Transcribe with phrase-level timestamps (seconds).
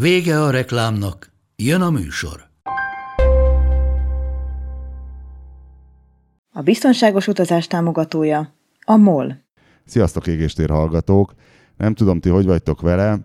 [0.00, 2.44] Vége a reklámnak, jön a műsor.
[6.52, 9.36] A biztonságos utazás támogatója a MOL.
[9.84, 11.34] Sziasztok égéstér hallgatók!
[11.76, 13.18] Nem tudom, ti hogy vagytok vele.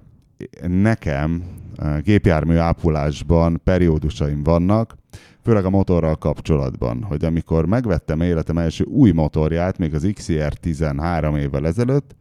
[0.67, 1.43] Nekem
[1.75, 4.95] eh, gépjármű ápolásban periódusaim vannak,
[5.43, 11.35] főleg a motorral kapcsolatban, hogy amikor megvettem életem első új motorját, még az XR 13
[11.35, 12.15] évvel ezelőtt,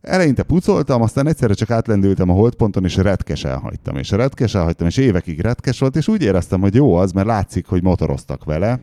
[0.00, 3.96] Eleinte pucoltam, aztán egyszerre csak átlendültem a holdponton, és retkes elhagytam.
[3.96, 7.66] És retkes elhagytam, és évekig retkes volt, és úgy éreztem, hogy jó az, mert látszik,
[7.66, 8.80] hogy motoroztak vele.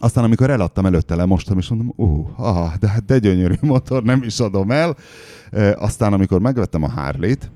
[0.00, 4.22] Aztán, amikor eladtam előtte, lemostam, és mondom, ú, ah, de, hát de gyönyörű motor, nem
[4.22, 4.96] is adom el.
[5.50, 7.50] E, aztán, amikor megvettem a Harley-t,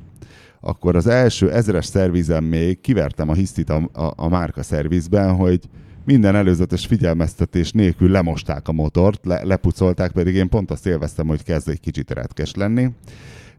[0.61, 5.61] akkor az első ezres szervizem még kivertem a hisztit a, a, a márka szervizben, hogy
[6.05, 11.43] minden előzetes figyelmeztetés nélkül lemosták a motort, le, lepucolták, pedig én pont azt élveztem, hogy
[11.43, 12.89] kezd egy kicsit retkes lenni.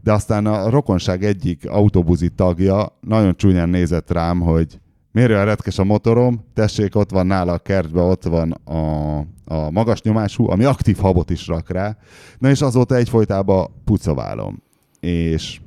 [0.04, 4.80] De aztán a rokonság egyik autóbuzi tagja nagyon csúnyán nézett rám, hogy
[5.12, 9.70] miért olyan retkes a motorom, tessék, ott van nála a kertben, ott van a, a
[9.72, 11.98] magas nyomású, ami aktív habot is rak rá.
[12.40, 14.64] Na és azóta egyfolytában pucoválom.
[15.00, 15.60] És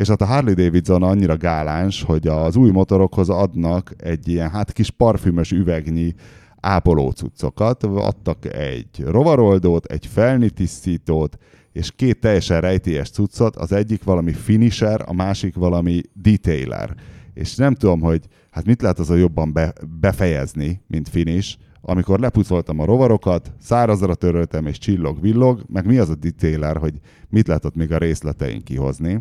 [0.00, 4.72] és hát a Harley Davidson annyira gáláns, hogy az új motorokhoz adnak egy ilyen hát
[4.72, 6.14] kis parfümös üvegnyi
[6.60, 7.84] ápoló cuccokat.
[7.84, 11.38] Adtak egy rovaroldót, egy felnitisztítót,
[11.72, 16.94] és két teljesen rejtélyes cuccot, az egyik valami finisher, a másik valami detailer.
[17.34, 22.18] És nem tudom, hogy hát mit lehet az a jobban be, befejezni, mint finish, amikor
[22.18, 26.94] lepucoltam a rovarokat, szárazra töröltem és csillog-villog, meg mi az a detailer, hogy
[27.28, 29.20] mit lehet ott még a részletein kihozni.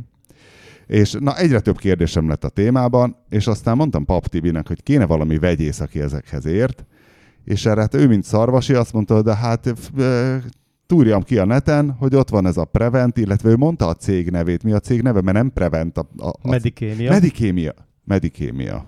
[0.90, 5.06] És na egyre több kérdésem lett a témában, és aztán mondtam Pap Tibinek, hogy kéne
[5.06, 6.86] valami vegyész, aki ezekhez ért,
[7.44, 9.74] és erre hát ő, mint szarvasi, azt mondta, de hát
[10.86, 14.30] túrjam ki a neten, hogy ott van ez a Prevent, illetve ő mondta a cég
[14.30, 14.64] nevét.
[14.64, 15.22] Mi a cég neve?
[15.22, 15.98] Mert nem Prevent.
[15.98, 17.10] A, a, a Medikémia.
[17.10, 17.74] Medikémia.
[18.04, 18.86] Medikémia.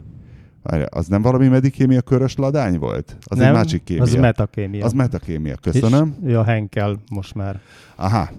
[0.90, 3.18] Az nem valami medikémia körös ladány volt?
[3.26, 4.04] Az nem, egy másik kémia.
[4.04, 4.86] az metakémia.
[4.86, 6.16] Az metakémia, köszönöm.
[6.26, 7.60] És a Henkel most már.
[7.96, 8.30] Aha.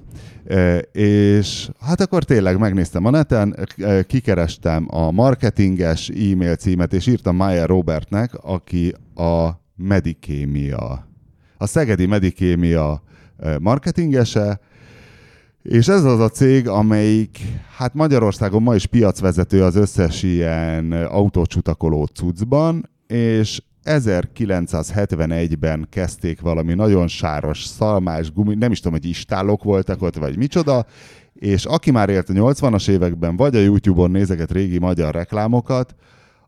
[0.46, 7.06] E, és hát akkor tényleg megnéztem a neten, e, kikerestem a marketinges e-mail címet, és
[7.06, 11.08] írtam Maya Robertnek, aki a Medikémia,
[11.56, 13.02] a Szegedi Medikémia
[13.38, 14.60] e, marketingese,
[15.62, 17.38] és ez az a cég, amelyik
[17.76, 27.08] hát Magyarországon ma is piacvezető az összes ilyen autócsutakoló cuccban, és 1971-ben kezdték valami nagyon
[27.08, 30.86] sáros, szalmás gumi, nem is tudom, hogy istálok voltak ott, vagy micsoda,
[31.32, 35.94] és aki már élt a 80-as években, vagy a YouTube-on nézeget régi magyar reklámokat,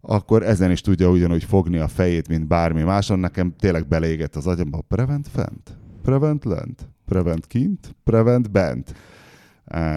[0.00, 3.18] akkor ezen is tudja ugyanúgy fogni a fejét, mint bármi máson.
[3.18, 8.94] Nekem tényleg beleégett az agyamba, prevent fent, prevent lent, prevent kint, prevent bent.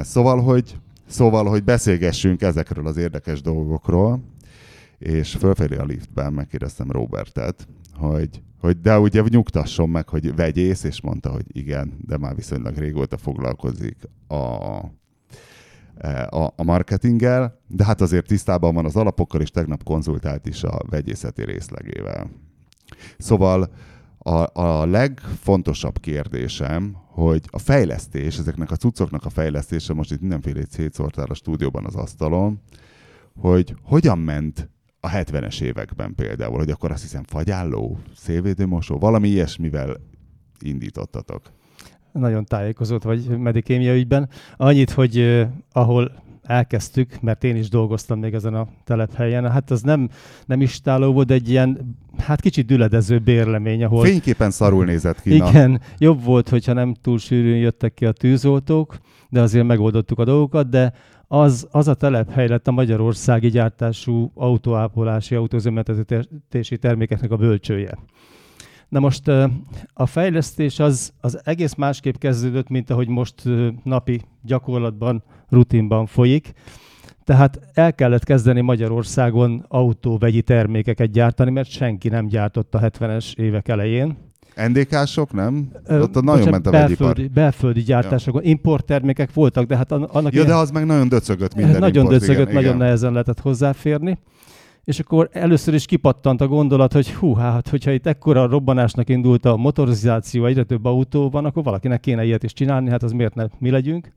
[0.01, 4.21] Szóval, hogy, szóval, hogy beszélgessünk ezekről az érdekes dolgokról,
[4.97, 11.01] és fölfelé a liftben megkérdeztem Robertet, hogy, hogy de ugye nyugtasson meg, hogy vegyész, és
[11.01, 13.97] mondta, hogy igen, de már viszonylag régóta foglalkozik
[14.27, 14.35] a,
[16.29, 20.79] a, a marketinggel, de hát azért tisztában van az alapokkal, és tegnap konzultált is a
[20.89, 22.29] vegyészeti részlegével.
[23.17, 23.69] Szóval
[24.17, 30.61] a, a legfontosabb kérdésem, hogy a fejlesztés, ezeknek a cuccoknak a fejlesztése, most itt mindenféle
[30.69, 32.61] szétszórtál a stúdióban az asztalon,
[33.35, 34.69] hogy hogyan ment
[34.99, 39.95] a 70-es években például, hogy akkor azt hiszem fagyálló, szélvédőmosó, valami ilyesmivel
[40.59, 41.41] indítottatok.
[42.11, 44.29] Nagyon tájékozott vagy medikémia ügyben.
[44.57, 46.11] Annyit, hogy uh, ahol
[46.47, 49.51] elkezdtük, mert én is dolgoztam még ezen a telephelyen.
[49.51, 50.09] Hát az nem,
[50.45, 54.05] nem istáló volt, egy ilyen, hát kicsit düledező bérlemény, ahol...
[54.05, 55.33] Fényképen szarul nézett ki.
[55.35, 58.97] Igen, jobb volt, hogyha nem túl sűrűn jöttek ki a tűzoltók,
[59.29, 60.93] de azért megoldottuk a dolgokat, de
[61.27, 67.97] az, az a telephely lett a magyarországi gyártású autóápolási, autózömetetési termékeknek a bölcsője.
[68.89, 69.27] Na most
[69.93, 73.33] a fejlesztés az, az egész másképp kezdődött, mint ahogy most
[73.83, 76.51] napi gyakorlatban, rutinban folyik.
[77.23, 83.67] Tehát el kellett kezdeni Magyarországon autóvegyi termékeket gyártani, mert senki nem gyártott a 70-es évek
[83.67, 84.17] elején.
[84.67, 85.71] NDK-sok, nem?
[85.85, 87.29] Ö, Ott a nagyon ment a belföldi, vegyipar.
[87.33, 88.43] belföldi gyártásokon.
[88.43, 92.03] Importtermékek voltak, de hát an- annak Ja, de ilyen- az meg nagyon döcögött minden nagyon
[92.03, 92.77] import, döcögött, igen, nagyon igen.
[92.85, 94.17] nehezen lehetett hozzáférni.
[94.87, 99.45] És akkor először is kipattant a gondolat, hogy hú, hát hogyha itt ekkora robbanásnak indult
[99.45, 103.35] a motorizáció, egyre több autó van, akkor valakinek kéne ilyet is csinálni, hát az miért
[103.35, 104.11] ne mi legyünk.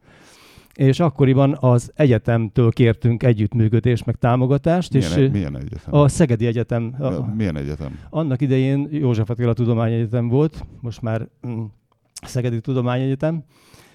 [0.75, 5.94] És akkoriban az egyetemtől kértünk együttműködést, meg támogatást, Milyen, és egy- milyen egyetem?
[5.94, 7.99] a Szegedi Egyetem, a, Milyen egyetem?
[8.11, 11.62] annak idején József Attila Tudományegyetem volt, most már mm,
[12.23, 13.44] Szegedi Tudományegyetem,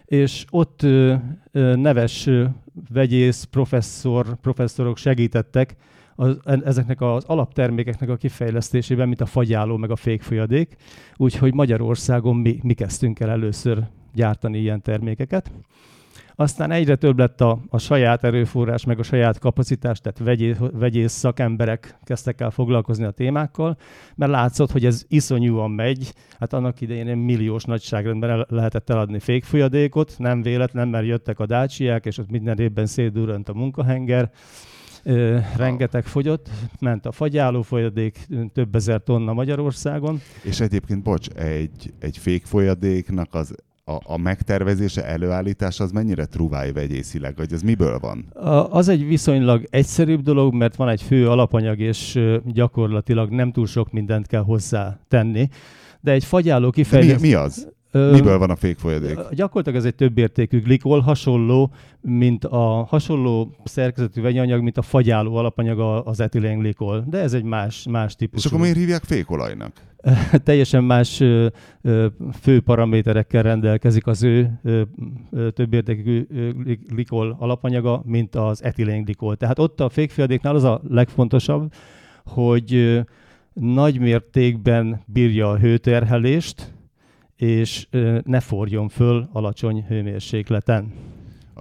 [0.06, 1.14] és ott ö,
[1.52, 2.46] ö, neves ö,
[2.94, 5.76] vegyész, professzor, professzorok segítettek
[6.16, 10.76] az, ezeknek az alaptermékeknek a kifejlesztésében, mint a fagyáló meg a fékfolyadék,
[11.16, 13.84] úgyhogy Magyarországon mi, mi kezdtünk el először
[14.14, 15.52] gyártani ilyen termékeket.
[16.38, 21.12] Aztán egyre több lett a, a saját erőforrás, meg a saját kapacitás, tehát vegyész, vegyész
[21.12, 23.78] szakemberek kezdtek el foglalkozni a témákkal,
[24.16, 26.14] mert látszott, hogy ez iszonyúan megy.
[26.40, 31.46] Hát annak idején ilyen milliós nagyságrendben el lehetett eladni fékfolyadékot, nem véletlen, mert jöttek a
[31.46, 34.32] dácsiák, és ott minden évben szétdurrant a munkahenger.
[35.58, 36.50] Rengeteg fogyott,
[36.80, 40.22] ment a fagyáló folyadék, több ezer tonna Magyarországon.
[40.44, 43.56] És egyébként, bocs, egy, egy fékfolyadéknak az
[43.88, 48.26] a, a megtervezése, előállítása az mennyire truváj vegyészileg, vagy ez miből van?
[48.34, 53.66] A- Az egy viszonylag egyszerűbb dolog, mert van egy fő alapanyag, és gyakorlatilag nem túl
[53.66, 55.50] sok mindent kell hozzá tenni.
[56.02, 57.68] De egy fagyáló De mi, mi az?
[57.96, 59.20] Miből van a fékfolyadék?
[59.32, 61.72] Gyakorlatilag ez egy többértékű glikol, hasonló,
[62.02, 67.06] mint a hasonló szerkezetű vegyanyag, mint a fagyáló alapanyaga az etilenglikol.
[67.08, 68.48] De ez egy más, más És típusú.
[68.48, 69.72] akkor miért hívják fékolajnak?
[70.44, 71.18] teljesen más
[72.42, 74.52] fő paraméterekkel rendelkezik az ő
[75.54, 76.28] többértékű
[76.88, 79.36] glikol alapanyaga, mint az etilenglikol.
[79.36, 81.74] Tehát ott a fékfiadéknál az a legfontosabb,
[82.26, 83.02] hogy
[83.54, 86.74] nagy mértékben bírja a hőterhelést,
[87.36, 87.88] és
[88.24, 90.94] ne forjon föl alacsony hőmérsékleten.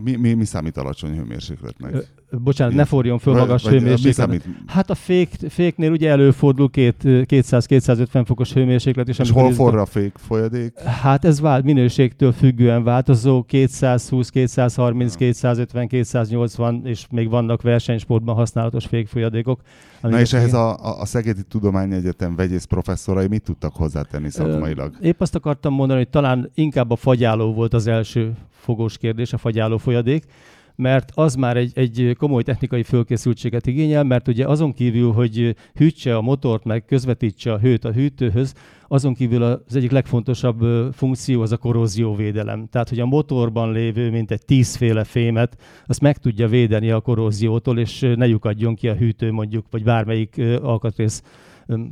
[0.01, 1.95] Mi, mi, mi számít alacsony hőmérsékletnek?
[2.43, 3.63] Bocsánat, ne forjon föl magas
[4.11, 4.45] számít?
[4.67, 9.19] Hát a fék, féknél ugye előfordul két, 200-250 fokos hőmérséklet is.
[9.19, 10.81] És hol forra a fékfolyadék?
[10.81, 18.87] Hát ez vált minőségtől függően változó, 220, 230, 250, 280, és még vannak versenysportban használatos
[18.87, 19.61] fékfolyadékok.
[20.01, 24.97] Na és ehhez a, a, a Szegedi Tudományegyetem vegyész professzorai mit tudtak hozzátenni szakmailag?
[25.01, 29.39] Épp azt akartam mondani, hogy talán inkább a fagyáló volt az első fogós kérdés, a
[29.39, 30.25] fagyáló folyadék,
[30.77, 36.17] mert az már egy, egy komoly technikai fölkészültséget igényel, mert ugye azon kívül, hogy hűtse
[36.17, 38.55] a motort, meg közvetítse a hőt a hűtőhöz,
[38.89, 40.61] azon kívül az egyik legfontosabb
[40.93, 42.69] funkció az a korrózióvédelem.
[42.71, 45.57] Tehát, hogy a motorban lévő mintegy tízféle fémet,
[45.87, 50.41] azt meg tudja védeni a korróziótól, és ne lyukadjon ki a hűtő mondjuk, vagy bármelyik
[50.63, 51.23] alkatrész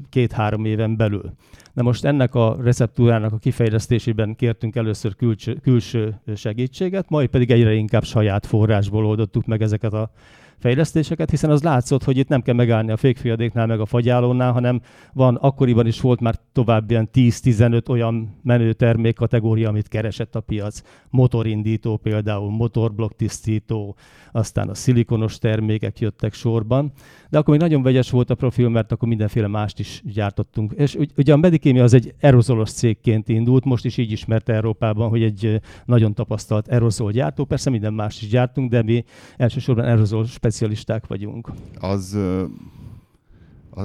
[0.09, 1.33] két-három éven belül.
[1.73, 7.73] Na most ennek a receptúrának a kifejlesztésében kértünk először külső, külső segítséget, majd pedig egyre
[7.73, 10.11] inkább saját forrásból oldottuk meg ezeket a
[10.63, 14.81] fejlesztéseket, hiszen az látszott, hogy itt nem kell megállni a fékfiadéknál, meg a fagyálónál, hanem
[15.13, 20.41] van, akkoriban is volt már tovább ilyen 10-15 olyan menő termék kategória, amit keresett a
[20.41, 20.83] piac.
[21.11, 23.97] Motorindító például, motorblokk tisztító,
[24.33, 26.93] aztán a szilikonos termékek jöttek sorban,
[27.31, 30.73] de akkor még nagyon vegyes volt a profil, mert akkor mindenféle mást is gyártottunk.
[30.73, 35.09] És ugy- ugye a Medikémia az egy aerozolos cégként indult, most is így ismert Európában,
[35.09, 39.05] hogy egy nagyon tapasztalt aerozol gyártó, persze minden más is gyártunk, de mi
[39.37, 41.51] elsősorban aerozol specialisták vagyunk.
[41.81, 42.19] Az,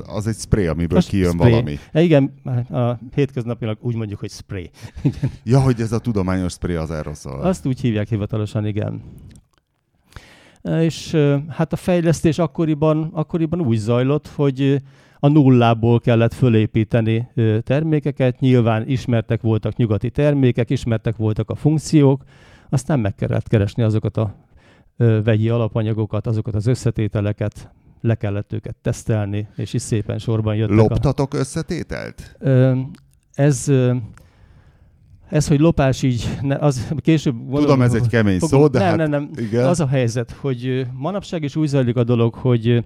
[0.06, 1.52] az egy spray, amiből Az kijön spray.
[1.52, 1.78] valami.
[1.92, 2.34] E, igen,
[2.72, 4.70] a hétköznapilag úgy mondjuk, hogy spray.
[5.44, 7.42] Ja, hogy ez a tudományos spray az aerosol.
[7.42, 9.02] Azt úgy hívják hivatalosan, igen.
[10.62, 14.82] És hát a fejlesztés akkoriban, akkoriban úgy zajlott, hogy
[15.20, 17.28] a nullából kellett fölépíteni
[17.64, 22.24] termékeket, nyilván ismertek voltak nyugati termékek, ismertek voltak a funkciók,
[22.70, 24.36] aztán meg kellett keresni azokat a
[25.24, 27.72] vegyi alapanyagokat, azokat az összetételeket,
[28.02, 30.82] le kellett őket tesztelni, és is szépen sorban jöttek a...
[30.82, 32.36] Loptatok összetételt?
[32.40, 32.80] Ö,
[33.34, 33.72] ez,
[35.30, 37.36] ez, hogy lopás így, ne, az később...
[37.36, 39.30] gondolom, Tudom, ez egy kemény fogunk- szó, de nem, hát nem, nem.
[39.36, 39.66] igen.
[39.66, 42.86] Az a helyzet, hogy manapság is úgy zajlik a dolog, hogy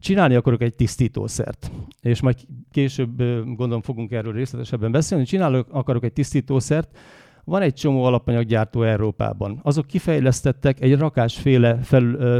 [0.00, 2.36] csinálni akarok egy tisztítószert, és majd
[2.70, 6.98] később gondolom fogunk erről részletesebben beszélni, csinálok akarok egy tisztítószert,
[7.44, 9.60] van egy csomó alapanyaggyártó Európában.
[9.62, 11.78] Azok kifejlesztettek egy rakásféle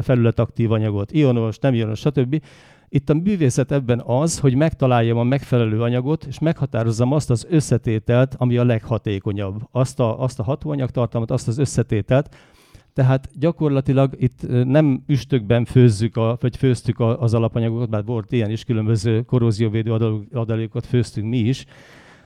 [0.03, 2.43] felületaktív anyagot, ionos, nem ionos, stb.
[2.93, 8.35] Itt a művészet ebben az, hogy megtaláljam a megfelelő anyagot, és meghatározzam azt az összetételt,
[8.39, 9.69] ami a leghatékonyabb.
[9.71, 12.37] Azt a, azt a hatóanyagtartalmat, azt az összetételt.
[12.93, 18.51] Tehát gyakorlatilag itt nem üstökben főzzük, a, vagy főztük a, az alapanyagokat, bár volt ilyen
[18.51, 19.93] is, különböző korrózióvédő
[20.33, 21.65] adalékokat főztünk mi is,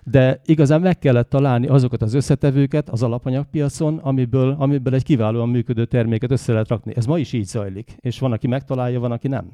[0.05, 5.85] de igazán meg kellett találni azokat az összetevőket az alapanyagpiacon, amiből, amiből egy kiválóan működő
[5.85, 6.93] terméket össze lehet rakni.
[6.97, 9.51] Ez ma is így zajlik, és van, aki megtalálja, van, aki nem.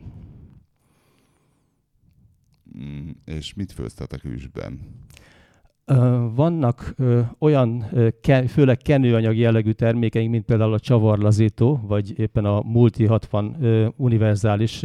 [2.78, 4.80] Mm, és mit főztetek ősben?
[6.34, 6.94] Vannak
[7.38, 7.86] olyan,
[8.48, 13.56] főleg kenőanyag jellegű termékeink, mint például a csavarlazító, vagy éppen a Multi 60
[13.96, 14.82] univerzális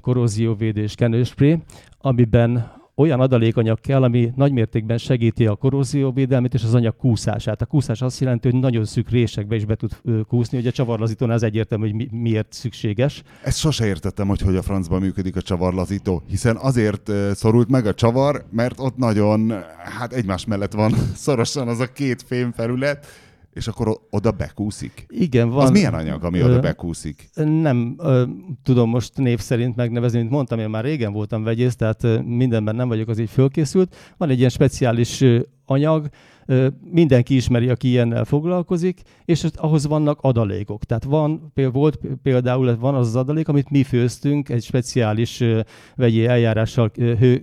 [0.00, 1.58] korrózióvédés kenőspré,
[1.98, 7.62] amiben olyan adalékanyag kell, ami nagymértékben segíti a korrózióvédelmet és az anyag kúszását.
[7.62, 9.96] A kúszás azt jelenti, hogy nagyon szűk résekbe is be tud
[10.28, 13.22] kúszni, hogy a csavarlazítónál az egyértelmű, hogy mi, miért szükséges.
[13.42, 17.94] Ezt sose értettem, hogy hogy a francban működik a csavarlazító, hiszen azért szorult meg a
[17.94, 19.52] csavar, mert ott nagyon,
[19.98, 23.06] hát egymás mellett van szorosan az a két fémfelület,
[23.52, 25.06] és akkor oda bekúszik?
[25.08, 25.64] Igen, van.
[25.64, 27.30] Az milyen anyag, ami ö, oda bekúszik?
[27.34, 28.24] Nem ö,
[28.62, 32.88] tudom most név szerint megnevezni, mint mondtam, én már régen voltam vegyész, tehát mindenben nem
[32.88, 33.96] vagyok az így fölkészült.
[34.16, 35.24] Van egy ilyen speciális
[35.64, 36.08] anyag,
[36.90, 40.84] mindenki ismeri, aki ilyennel foglalkozik, és ahhoz vannak adalékok.
[40.84, 45.44] Tehát van, volt például van az az adalék, amit mi főztünk egy speciális
[45.96, 47.42] vegyi eljárással, hő,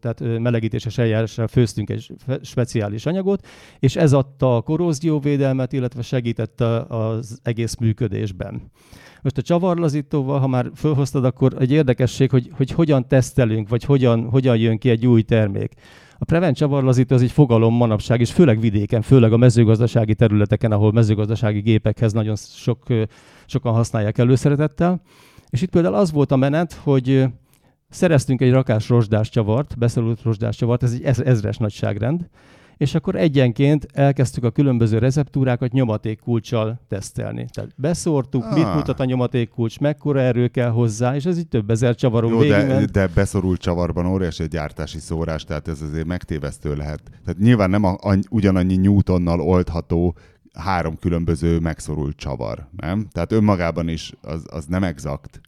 [0.00, 2.12] tehát melegítéses eljárással főztünk egy
[2.42, 3.46] speciális anyagot,
[3.78, 8.70] és ez adta a korrózióvédelmet, illetve segítette az egész működésben.
[9.22, 14.28] Most a csavarlazítóval, ha már felhoztad, akkor egy érdekesség, hogy, hogy hogyan tesztelünk, vagy hogyan,
[14.30, 15.72] hogyan jön ki egy új termék.
[16.18, 20.92] A prevent csavarlazító az egy fogalom manapság, és főleg vidéken, főleg a mezőgazdasági területeken, ahol
[20.92, 22.82] mezőgazdasági gépekhez nagyon sok,
[23.46, 25.02] sokan használják előszeretettel.
[25.50, 27.24] És itt például az volt a menet, hogy
[27.88, 32.28] szereztünk egy rakás rozsdás csavart, beszorult rozsdás csavart, ez egy ezres nagyságrend,
[32.78, 37.46] és akkor egyenként elkezdtük a különböző receptúrákat nyomatékkulcsal tesztelni.
[37.52, 38.54] Tehát beszórtuk, ah.
[38.54, 42.42] mit mutat a nyomatékkulcs, mekkora erő kell hozzá, és ez így több ezer csavaron Jó,
[42.42, 47.02] de, de beszorult csavarban óriási egy gyártási szórás, tehát ez azért megtévesztő lehet.
[47.24, 50.16] Tehát nyilván nem a, a, ugyanannyi newtonnal oldható
[50.52, 53.06] három különböző megszorult csavar, nem?
[53.10, 55.40] Tehát önmagában is az, az nem exakt.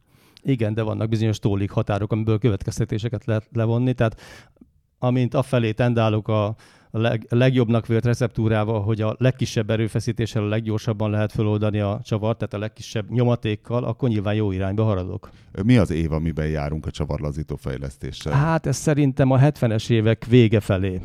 [0.42, 4.20] Igen, de vannak bizonyos tólik határok, amiből következtetéseket lehet levonni, tehát
[4.98, 6.56] amint afelé tendálok a,
[6.90, 12.00] a, leg, a legjobbnak vélt receptúrával, hogy a legkisebb erőfeszítéssel a leggyorsabban lehet feloldani a
[12.04, 15.30] csavart, tehát a legkisebb nyomatékkal, akkor nyilván jó irányba haradok.
[15.64, 18.32] Mi az év, amiben járunk a csavarlazító fejlesztéssel?
[18.32, 21.00] Hát ez szerintem a 70-es évek vége felé.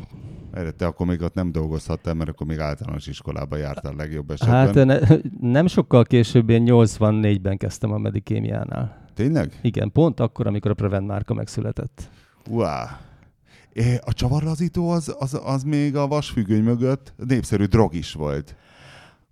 [0.52, 4.56] Erre te akkor még ott nem dolgozhattál, mert akkor még általános iskolába jártál legjobb esetben.
[4.56, 4.98] Hát ne,
[5.40, 9.04] nem sokkal később, én 84-ben kezdtem a medikémiánál.
[9.14, 9.58] Tényleg?
[9.62, 12.08] Igen, pont akkor, amikor a Prevent márka megszületett.
[12.50, 12.86] Wow.
[14.00, 18.56] A csavarlazító az, az, az még a vasfüggöny mögött népszerű drog is volt.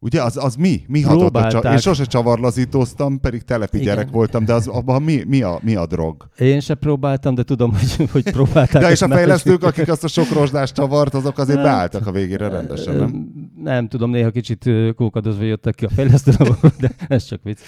[0.05, 0.83] Ugye az, az mi?
[0.87, 1.73] Mi hatott a csavar?
[1.73, 3.95] Én sose csavarlazítóztam, pedig telepi Igen.
[3.95, 6.29] gyerek voltam, de az, abban mi, mi, a, mi a drog?
[6.39, 8.83] Én se próbáltam, de tudom, hogy, hogy próbálták.
[8.83, 9.69] De és a fejlesztők, hogy...
[9.69, 11.67] akik azt a sok rozsdás csavart, azok azért nem.
[11.67, 13.33] beálltak a végére rendesen, nem?
[13.63, 16.37] Nem tudom, néha kicsit kókadozva jöttek ki a fejlesztők,
[16.81, 17.59] de ez csak vicc.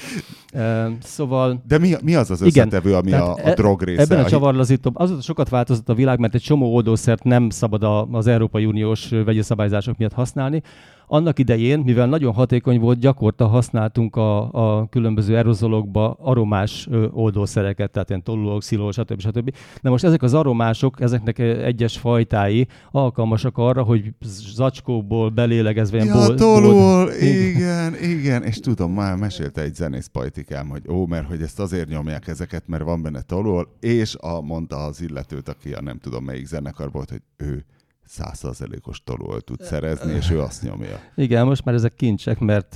[1.03, 1.63] Szóval...
[1.67, 4.03] De mi, mi az az összetevő, ami a, a e- drog része?
[4.03, 8.27] Ebben a csavarlazító, azóta sokat változott a világ, mert egy csomó oldószert nem szabad az
[8.27, 10.63] Európai Uniós vegyi szabályzások miatt használni.
[11.09, 18.09] Annak idején, mivel nagyon hatékony volt, gyakorta használtunk a, a különböző aerozolokba aromás oldószereket, tehát
[18.09, 19.21] ilyen tolulók, szilol, stb.
[19.21, 19.55] stb.
[19.83, 24.13] De most ezek az aromások, ezeknek egyes fajtái alkalmasak arra, hogy
[24.55, 30.83] zacskóból belélegezve ilyen ja, tolul, igen, igen, és tudom, már mesélte egy zenész pajtikám, hogy
[30.89, 35.03] ó, mert hogy ezt azért nyomják ezeket, mert van benne tolul, és a, mondta az
[35.03, 37.65] illetőt, aki a nem tudom melyik zenekar volt, hogy ő
[38.07, 41.01] százszerzelékos tolót tud szerezni, és ő azt nyomja.
[41.15, 42.75] Igen, most már ezek kincsek, mert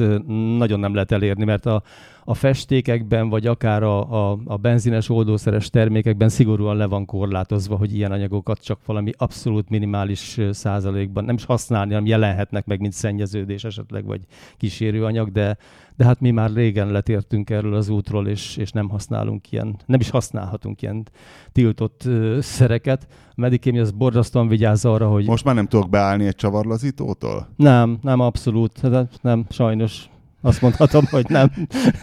[0.58, 1.82] nagyon nem lehet elérni, mert a,
[2.25, 7.94] a festékekben, vagy akár a, a, a benzines oldószeres termékekben szigorúan le van korlátozva, hogy
[7.94, 13.64] ilyen anyagokat csak valami abszolút minimális százalékban nem is használni, hanem jelenhetnek meg, mint szennyeződés
[13.64, 14.20] esetleg, vagy
[14.56, 15.56] kísérőanyag, de,
[15.96, 20.00] de hát mi már régen letértünk erről az útról, és, és nem használunk ilyen, nem
[20.00, 21.06] is használhatunk ilyen
[21.52, 22.08] tiltott
[22.38, 23.06] szereket.
[23.40, 25.26] A Medikémi az borzasztóan vigyáz arra, hogy...
[25.26, 27.49] Most már nem tudok beállni egy csavarlazítótól?
[27.56, 30.09] Nem, nem abszolút, de nem, sajnos
[30.40, 31.50] azt mondhatom, hogy nem.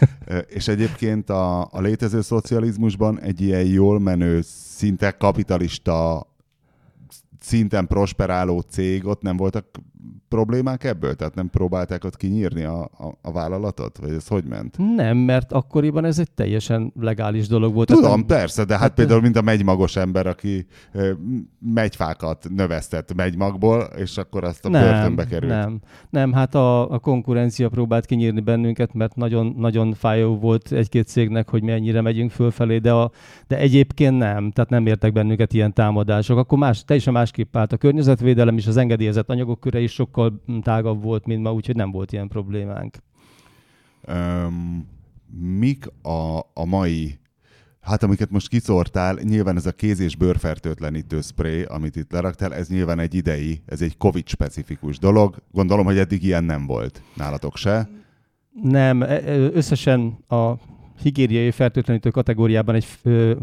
[0.56, 6.26] És egyébként a, a létező szocializmusban egy ilyen jól menő, szinte kapitalista,
[7.40, 9.66] szinten prosperáló cég, ott nem voltak
[10.28, 11.14] problémák ebből?
[11.14, 13.98] Tehát nem próbálták ott kinyírni a, a, a vállalatot?
[13.98, 14.76] Vagy ez hogy ment?
[14.96, 17.88] Nem, mert akkoriban ez egy teljesen legális dolog volt.
[17.88, 20.66] Tudom, nem- persze, de hát, hát például mint a megymagos ember, aki
[21.58, 25.52] megyfákat növesztett megymagból, és akkor azt a börtönbe került.
[25.52, 31.06] Nem, nem, hát a, a konkurencia próbált kinyírni bennünket, mert nagyon, nagyon fájó volt egy-két
[31.06, 33.10] cégnek, hogy mennyire megyünk fölfelé, de, a,
[33.46, 36.38] de egyébként nem, tehát nem értek bennünket ilyen támadások.
[36.38, 41.02] Akkor más, teljesen másképp állt a környezetvédelem, és az engedélyezett anyagok köre is sokkal tágabb
[41.02, 42.96] volt, mint ma, úgyhogy nem volt ilyen problémánk.
[44.04, 44.86] Öm,
[45.58, 47.18] mik a, a mai,
[47.80, 52.68] hát amiket most kiszórtál, nyilván ez a kéz- és bőrfertőtlenítő spray, amit itt leraktál, ez
[52.68, 55.36] nyilván egy idei, ez egy COVID-specifikus dolog.
[55.52, 57.88] Gondolom, hogy eddig ilyen nem volt nálatok se.
[58.62, 60.52] Nem, e- e- összesen a
[61.02, 62.86] higiéniai fertőtlenítő kategóriában egy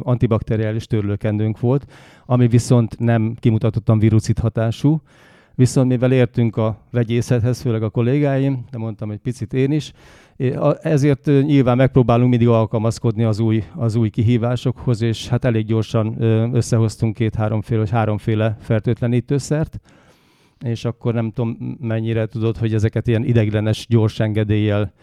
[0.02, 1.92] antibakteriális törlőkendőnk volt,
[2.26, 5.02] ami viszont nem kimutatottan virucid hatású.
[5.56, 9.92] Viszont mivel értünk a vegyészethez, főleg a kollégáim, de mondtam egy picit én is,
[10.82, 16.22] ezért nyilván megpróbálunk mindig alkalmazkodni az új, az új kihívásokhoz, és hát elég gyorsan
[16.56, 19.80] összehoztunk két-háromféle, vagy háromféle fertőtlenítőszert,
[20.66, 24.94] és akkor nem tudom mennyire tudod, hogy ezeket ilyen ideiglenes gyors engedéllyel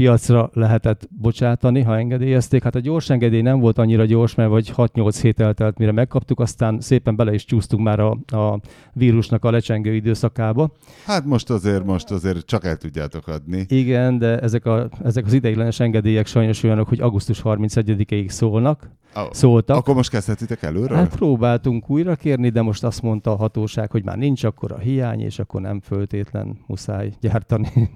[0.00, 2.62] piacra lehetett bocsátani, ha engedélyezték.
[2.62, 6.40] Hát a gyors engedély nem volt annyira gyors, mert vagy 6-8 hét eltelt, mire megkaptuk,
[6.40, 8.60] aztán szépen bele is csúsztunk már a, a
[8.92, 10.72] vírusnak a lecsengő időszakába.
[11.06, 13.64] Hát most azért, most azért csak el tudjátok adni.
[13.68, 19.32] Igen, de ezek, a, ezek az ideiglenes engedélyek sajnos olyanok, hogy augusztus 31-ig szólnak, Oh,
[19.32, 19.76] szóltak.
[19.76, 20.96] akkor most kezdhetitek előről?
[20.96, 24.78] Hát próbáltunk újra kérni, de most azt mondta a hatóság, hogy már nincs akkor a
[24.78, 27.90] hiány, és akkor nem föltétlen muszáj gyártani.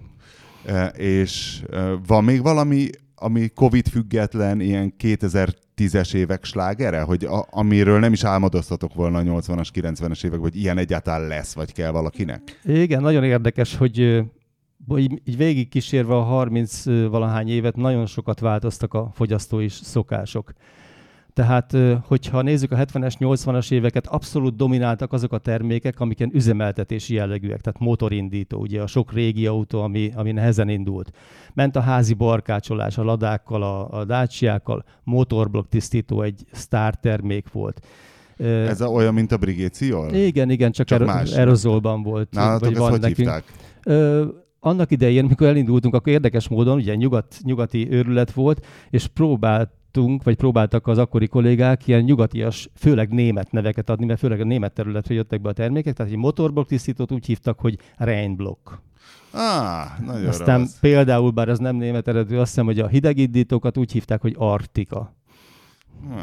[0.66, 7.46] E, és e, van még valami, ami Covid független, ilyen 2010-es évek slágere, hogy a,
[7.50, 11.90] amiről nem is álmodoztatok volna a 80-as, 90-es évek, hogy ilyen egyáltalán lesz, vagy kell
[11.90, 12.60] valakinek?
[12.64, 13.98] Igen, nagyon érdekes, hogy
[14.96, 20.52] így, így végig kísérve a 30 ö, valahány évet nagyon sokat változtak a fogyasztói szokások.
[21.34, 21.76] Tehát,
[22.06, 27.80] hogyha nézzük a 70-es, 80-as éveket, abszolút domináltak azok a termékek, amiken üzemeltetési jellegűek, tehát
[27.80, 31.10] motorindító, ugye a sok régi autó, ami, ami nehezen indult.
[31.54, 37.86] Ment a házi barkácsolás a ladákkal, a, a dácsiákkal, motorblokk tisztító egy sztár termék volt.
[38.38, 40.12] Ez a, olyan, mint a Brigéciol?
[40.12, 41.32] igen, igen, csak, Csak más.
[41.32, 42.30] aerozolban volt.
[42.30, 43.44] Nálatok ezt hogy hívták?
[43.84, 44.26] Ö,
[44.60, 49.06] annak idején, mikor elindultunk, akkor érdekes módon, ugye nyugat, nyugati őrület volt, és
[49.94, 54.44] próbáltunk, vagy próbáltak az akkori kollégák ilyen nyugatias, főleg német neveket adni, mert főleg a
[54.44, 58.80] német területre jöttek be a termékek, tehát egy motorblokk tisztítót úgy hívtak, hogy Rheinblock.
[59.32, 60.78] Á, nagyon Aztán rossz.
[60.80, 65.14] például, bár ez nem német eredetű, azt hiszem, hogy a hidegindítókat úgy hívták, hogy Artika.
[66.10, 66.22] Ah.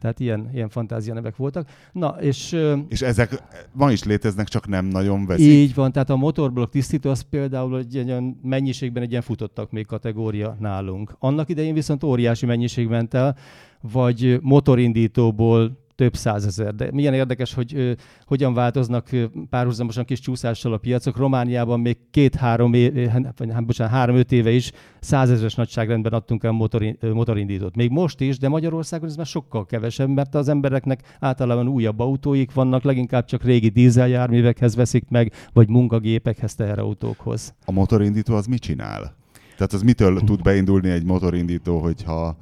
[0.00, 1.68] Tehát ilyen, ilyen fantázia nevek voltak.
[1.92, 2.56] Na, és
[2.88, 5.46] És ezek ma is léteznek, csak nem nagyon veszik.
[5.46, 9.86] Így van, tehát a motorblokk tisztító az például egy ilyen mennyiségben egy ilyen futottak még
[9.86, 11.16] kategória nálunk.
[11.18, 13.36] Annak idején viszont óriási mennyiség ment el,
[13.80, 16.74] vagy motorindítóból több százezer.
[16.74, 17.92] De milyen érdekes, hogy ö,
[18.24, 21.16] hogyan változnak ö, párhuzamosan kis csúszással a piacok.
[21.16, 26.96] Romániában még két-három éve, vagy hát, bocsánat, három-öt éve is százezres nagyságrendben adtunk el motorin,
[27.00, 27.76] ö, motorindítót.
[27.76, 32.52] Még most is, de Magyarországon ez már sokkal kevesebb, mert az embereknek általában újabb autóik
[32.52, 37.54] vannak, leginkább csak régi dízeljárművekhez veszik meg, vagy munkagépekhez, teherautókhoz.
[37.64, 39.16] A motorindító az mit csinál?
[39.56, 42.36] Tehát az mitől tud beindulni egy motorindító, hogyha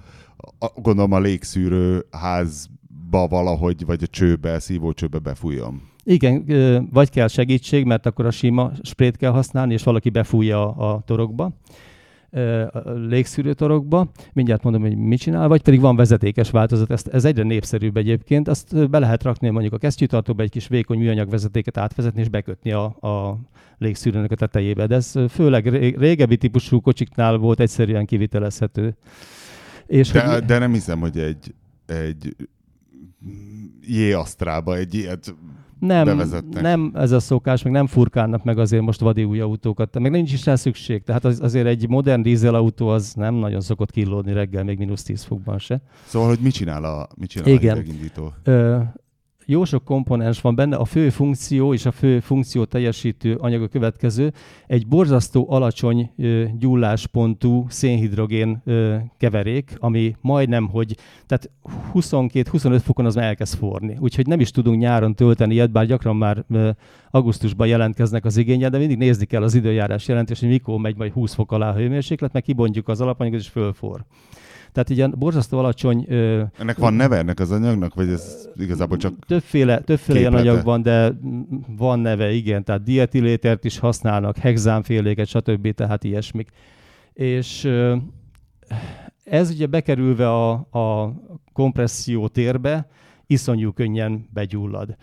[0.75, 2.07] gondolom a légszűrő
[3.13, 5.83] házba valahogy, vagy a csőbe, szívócsőbe befújom.
[6.05, 6.45] Igen,
[6.93, 11.03] vagy kell segítség, mert akkor a sima sprayt kell használni, és valaki befújja a, a
[11.07, 11.53] torokba,
[12.31, 14.11] ö, a légszűrő torokba.
[14.33, 18.49] Mindjárt mondom, hogy mit csinál, vagy pedig van vezetékes változat, ezt, ez egyre népszerűbb egyébként.
[18.49, 22.73] Azt be lehet rakni mondjuk a kesztyűtartóba egy kis vékony műanyag vezetéket átvezetni, és bekötni
[22.73, 23.39] a, a
[23.79, 24.87] légszűrőnek a tetejébe.
[24.87, 28.97] De ez főleg ré- régebbi típusú kocsiknál volt egyszerűen kivitelezhető.
[29.87, 31.55] És De, hogy, de nem hiszem, hogy egy,
[31.87, 32.35] egy
[33.81, 35.35] J-Asztrába egy ilyet
[35.79, 40.11] nem, nem ez a szokás, meg nem furkálnak meg azért most vadi új autókat, meg
[40.11, 41.03] nincs is rá szükség.
[41.03, 45.23] Tehát az, azért egy modern dízelautó az nem nagyon szokott killódni reggel, még mínusz 10
[45.23, 45.81] fokban se.
[46.05, 47.77] Szóval, hogy mit csinál a, mit csinál Igen.
[47.77, 48.33] a hidegindító?
[48.43, 48.79] Ö,
[49.49, 53.69] jó sok komponens van benne, a fő funkció és a fő funkció teljesítő anyag a
[53.69, 54.33] következő.
[54.67, 56.11] Egy borzasztó alacsony
[56.59, 58.63] gyulláspontú szénhidrogén
[59.19, 61.51] keverék, ami majdnem, hogy tehát
[61.95, 63.97] 22-25 fokon az már elkezd forni.
[64.01, 66.45] Úgyhogy nem is tudunk nyáron tölteni ilyet, bár gyakran már
[67.11, 71.13] augusztusban jelentkeznek az igényel, de mindig nézni kell az időjárás jelentést, hogy mikor megy majd
[71.13, 74.05] 20 fok alá a hőmérséklet, meg kibontjuk az alapanyagot és fölfor.
[74.73, 76.07] Tehát ilyen borzasztó alacsony...
[76.09, 80.65] Ö, ennek van neve ennek az anyagnak, vagy ez igazából csak Többféle, többféle ilyen anyag
[80.65, 81.13] van, de
[81.77, 82.65] van neve, igen.
[82.65, 85.75] Tehát dietilétert is használnak, hexánféléket, stb.
[85.75, 86.49] Tehát ilyesmik.
[87.13, 87.97] És ö,
[89.25, 91.13] ez ugye bekerülve a, a
[91.53, 92.89] kompresszió térbe,
[93.27, 94.97] iszonyú könnyen begyullad.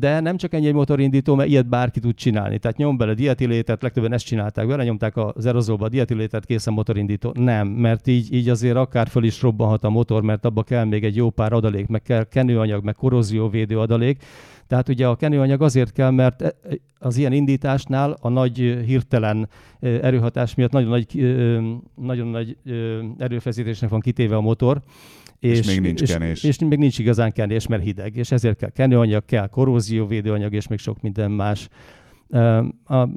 [0.00, 2.58] De nem csak ennyi egy motorindító, mert ilyet bárki tud csinálni.
[2.58, 7.32] Tehát nyom bele dietilétet, legtöbben ezt csinálták bele, nyomták az aerozolba a dietilétet, készen motorindító.
[7.34, 11.04] Nem, mert így, így azért akár föl is robbanhat a motor, mert abba kell még
[11.04, 14.22] egy jó pár adalék, meg kell kenőanyag, meg korrózióvédő adalék.
[14.66, 16.54] Tehát ugye a kenőanyag azért kell, mert e,
[16.98, 19.48] az ilyen indításnál a nagy hirtelen
[19.80, 21.16] erőhatás miatt nagyon nagy,
[21.94, 22.56] nagyon nagy
[23.18, 24.82] erőfeszítésnek van kitéve a motor,
[25.38, 26.42] és, és még nincs és, kenés.
[26.42, 30.66] És, és még nincs igazán kenés, mert hideg, és ezért kell kenőanyag, kell korrózióvédőanyag, és
[30.66, 31.68] még sok minden más.
[32.84, 33.08] A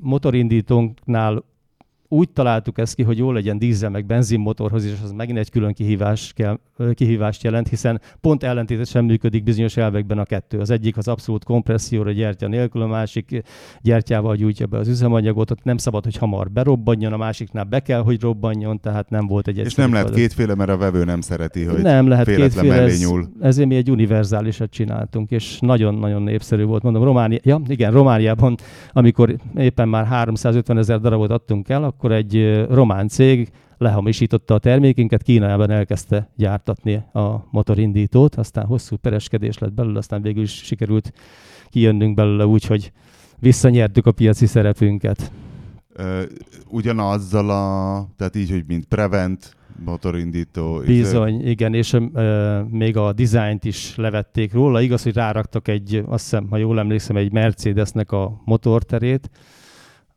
[0.00, 1.44] motorindítónknál
[2.08, 5.72] úgy találtuk ezt ki, hogy jól legyen dízel meg benzinmotorhoz, és az megint egy külön
[5.72, 6.58] kihívás kell,
[6.94, 10.58] kihívást jelent, hiszen pont ellentétesen működik bizonyos elvekben a kettő.
[10.58, 13.42] Az egyik az abszolút kompresszióra gyertya nélkül, a másik
[13.82, 18.02] gyertyával gyújtja be az üzemanyagot, ott nem szabad, hogy hamar berobbanjon, a másiknál be kell,
[18.02, 21.64] hogy robbanjon, tehát nem volt egy És nem lehet kétféle, mert a vevő nem szereti,
[21.64, 23.28] hogy nem lehet kétféle, ez, nyúl.
[23.40, 26.82] ezért mi egy univerzálisat csináltunk, és nagyon-nagyon népszerű volt.
[26.82, 28.56] Mondom, Románia, ja, igen, Romániában,
[28.92, 35.22] amikor éppen már 350 ezer darabot adtunk el, akkor egy román cég lehamisította a termékinket,
[35.22, 41.12] Kínában elkezdte gyártatni a motorindítót, aztán hosszú pereskedés lett belőle, aztán végül is sikerült
[41.68, 42.92] kijönnünk belőle úgy, hogy
[43.38, 45.32] visszanyertük a piaci szerepünket.
[46.68, 50.82] ugyanazzal a, tehát így, hogy mint Prevent, motorindító.
[50.86, 51.50] Bizony, izé...
[51.50, 54.80] igen, és ö, még a dizájnt is levették róla.
[54.80, 59.30] Igaz, hogy ráraktak egy, azt hiszem, ha jól emlékszem, egy Mercedesnek a motorterét,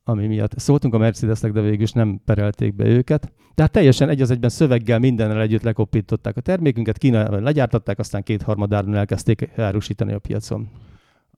[0.07, 3.31] ami miatt szóltunk a Mercedesnek, de végül is nem perelték be őket.
[3.53, 8.95] Tehát teljesen egy az egyben szöveggel mindennel együtt lekoppították a termékünket, Kínában legyártották, aztán kétharmadáron
[8.95, 10.69] elkezdték árusítani a piacon.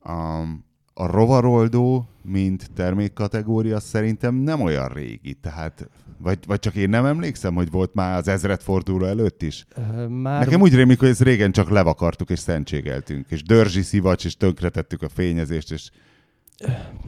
[0.06, 7.06] Um, a rovaroldó, mint termékkategória szerintem nem olyan régi, tehát vagy, vagy csak én nem
[7.06, 9.66] emlékszem, hogy volt már az ezredforduló előtt is?
[10.10, 10.46] Már...
[10.46, 15.02] Nekem úgy rémik, hogy ezt régen csak levakartuk és szentségeltünk, és dörzsi szivacs, és tönkretettük
[15.02, 15.90] a fényezést, és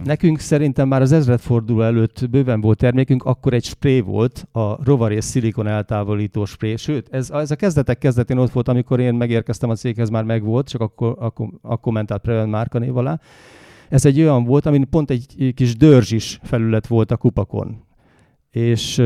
[0.03, 5.11] Nekünk szerintem már az ezredforduló előtt bőven volt termékünk, akkor egy spré volt, a rovar
[5.11, 6.75] és szilikon eltávolító spré.
[6.75, 10.69] Sőt, ez, ez a kezdetek kezdetén ott volt, amikor én megérkeztem a céghez, már megvolt,
[10.69, 13.19] csak akkor, akkor, akkor ment át Prevent márkanév alá.
[13.89, 17.89] Ez egy olyan volt, amin pont egy kis dörzs felület volt a kupakon
[18.51, 19.03] és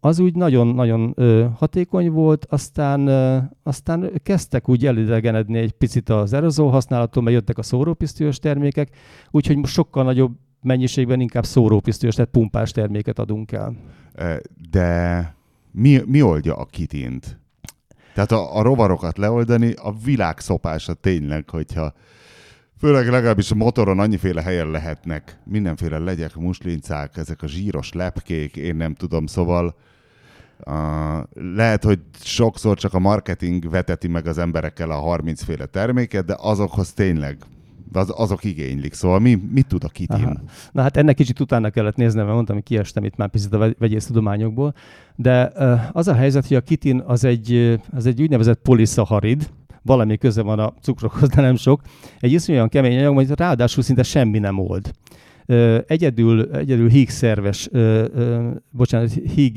[0.00, 1.14] az úgy nagyon-nagyon
[1.56, 3.08] hatékony volt, aztán,
[3.62, 8.96] aztán kezdtek úgy elidegenedni egy picit az aerozol használattól, mert jöttek a szórópisztolyos termékek,
[9.30, 13.76] úgyhogy most sokkal nagyobb mennyiségben inkább szórópisztolyos, tehát pumpás terméket adunk el.
[14.70, 15.34] De
[15.70, 17.40] mi, mi oldja a kitint?
[18.14, 21.92] Tehát a, a rovarokat leoldani, a világ szopása tényleg, hogyha
[22.78, 25.38] Főleg legalábbis a motoron annyiféle helyen lehetnek.
[25.44, 29.74] Mindenféle legyek, muslincák, ezek a zsíros lepkék, én nem tudom, szóval
[30.66, 30.74] uh,
[31.54, 36.36] lehet, hogy sokszor csak a marketing veteti meg az emberekkel a 30 féle terméket, de
[36.38, 37.36] azokhoz tényleg
[37.92, 38.94] az, azok igénylik.
[38.94, 40.24] Szóval mi, mit tud a kitin?
[40.24, 40.40] Aha.
[40.72, 43.74] Na hát ennek kicsit utána kellett néznem, mert mondtam, hogy kiestem itt már picit a
[43.78, 44.74] vegyész tudományokból,
[45.14, 45.52] de
[45.92, 49.48] az a helyzet, hogy a kitin az egy, az egy úgynevezett poliszaharid,
[49.86, 51.80] valami köze van a cukrokhoz, de nem sok.
[52.20, 54.90] Egy iszonyúan kemény anyag, hogy ráadásul szinte semmi nem old.
[55.86, 57.68] Egyedül, egyedül híg szerves,
[58.70, 59.56] bocsánat, híg,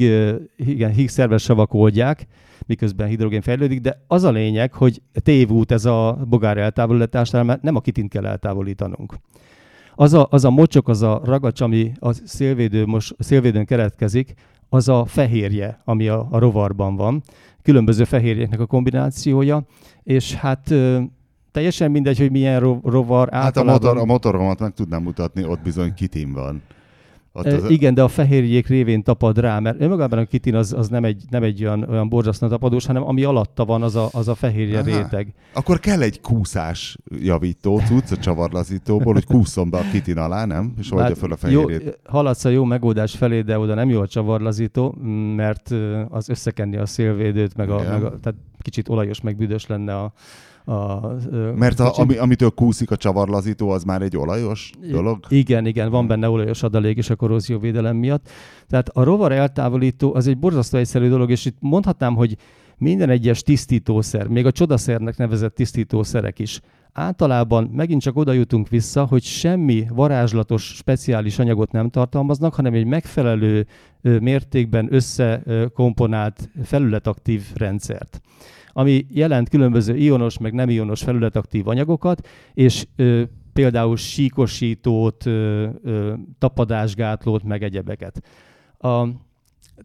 [0.55, 2.27] igen, híg szerves savak oldják,
[2.65, 7.75] miközben hidrogén fejlődik, de az a lényeg, hogy tévút ez a bogár eltávolításnál, mert nem
[7.75, 9.13] a kitint kell eltávolítanunk.
[9.95, 14.33] Az a, az a mocsok, az a ragacs, ami a szélvédő, most, szélvédőn keletkezik,
[14.69, 17.23] az a fehérje, ami a, a rovarban van,
[17.61, 19.63] különböző fehérjéknek a kombinációja,
[20.09, 20.73] és hát
[21.51, 23.75] teljesen mindegy, hogy milyen rovar Hát általában...
[23.75, 26.61] a, motor, a motoromat meg tudnám mutatni, ott bizony kitim van.
[27.31, 27.69] Ott az...
[27.69, 31.23] Igen, de a fehérjék révén tapad rá, mert önmagában a kitin az, az nem egy,
[31.29, 34.79] nem egy olyan, olyan borzasztó tapadós, hanem ami alatta van, az a, az a fehérje
[34.79, 34.85] Aha.
[34.85, 35.33] réteg.
[35.53, 40.73] Akkor kell egy kúszás javító cucc a csavarlazítóból, hogy kúszom be a kitin alá, nem?
[40.77, 41.83] És oldja fel a fehérjét.
[41.83, 44.95] Jó, haladsz a jó megoldás felé, de oda nem jó a csavarlazító,
[45.35, 45.75] mert
[46.09, 50.13] az összekenni a szélvédőt, meg, a, meg a, tehát kicsit olajos, meg büdös lenne a,
[50.71, 51.01] a,
[51.55, 55.25] Mert a, ami, amitől kúszik a csavarlazító, az már egy olajos dolog?
[55.29, 58.29] Igen, igen, van benne olajos adalék is a korrózióvédelem miatt.
[58.67, 62.37] Tehát a rovar eltávolító az egy borzasztó egyszerű dolog, és itt mondhatnám, hogy
[62.77, 66.61] minden egyes tisztítószer, még a csodaszernek nevezett tisztítószerek is
[66.93, 72.85] általában megint csak oda jutunk vissza, hogy semmi varázslatos, speciális anyagot nem tartalmaznak, hanem egy
[72.85, 73.67] megfelelő
[74.01, 78.21] mértékben összekomponált felületaktív rendszert
[78.73, 86.13] ami jelent különböző ionos, meg nem ionos felületaktív anyagokat, és ö, például síkosítót, ö, ö,
[86.37, 88.23] tapadásgátlót, meg egyebeket.
[88.77, 89.07] A,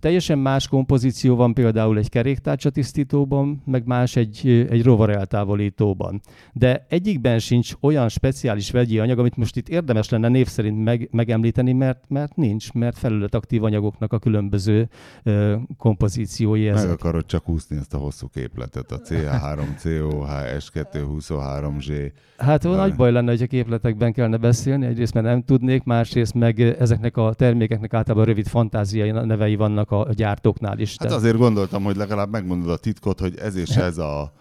[0.00, 6.20] Teljesen más kompozíció van például egy keréktárcsa tisztítóban, meg más egy, egy rovar eltávolítóban.
[6.52, 11.08] De egyikben sincs olyan speciális vegyi anyag, amit most itt érdemes lenne név szerint meg,
[11.10, 14.88] megemlíteni, mert, mert nincs, mert felületaktív anyagoknak a különböző
[15.22, 16.86] ö, kompozíciói ezek.
[16.86, 20.28] Meg akarod csak úszni ezt a hosszú képletet, a CH3, COH,
[20.58, 22.12] S223G.
[22.36, 22.68] Hát De...
[22.68, 27.16] nagy baj lenne, hogy a képletekben kellene beszélni, egyrészt mert nem tudnék, másrészt meg ezeknek
[27.16, 30.96] a termékeknek általában rövid fantáziai nevei vannak vannak a gyártóknál is.
[30.98, 34.32] Hát azért gondoltam, hogy legalább megmondod a titkot, hogy ez és ez a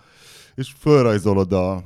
[0.56, 1.84] és fölrajzolod a, a,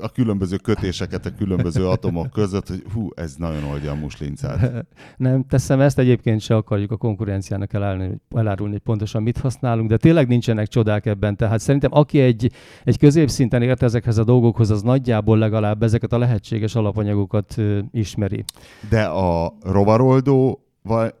[0.00, 4.86] a különböző kötéseket a különböző atomok között, hogy hú, ez nagyon oldja a muslincát.
[5.16, 9.96] Nem teszem ezt, egyébként se akarjuk a konkurenciának elárulni, elárulni, hogy pontosan mit használunk, de
[9.96, 11.36] tényleg nincsenek csodák ebben.
[11.36, 12.52] Tehát szerintem aki egy,
[12.84, 18.44] egy középszinten ért ezekhez a dolgokhoz, az nagyjából legalább ezeket a lehetséges alapanyagokat ö, ismeri.
[18.88, 20.65] De a rovaroldó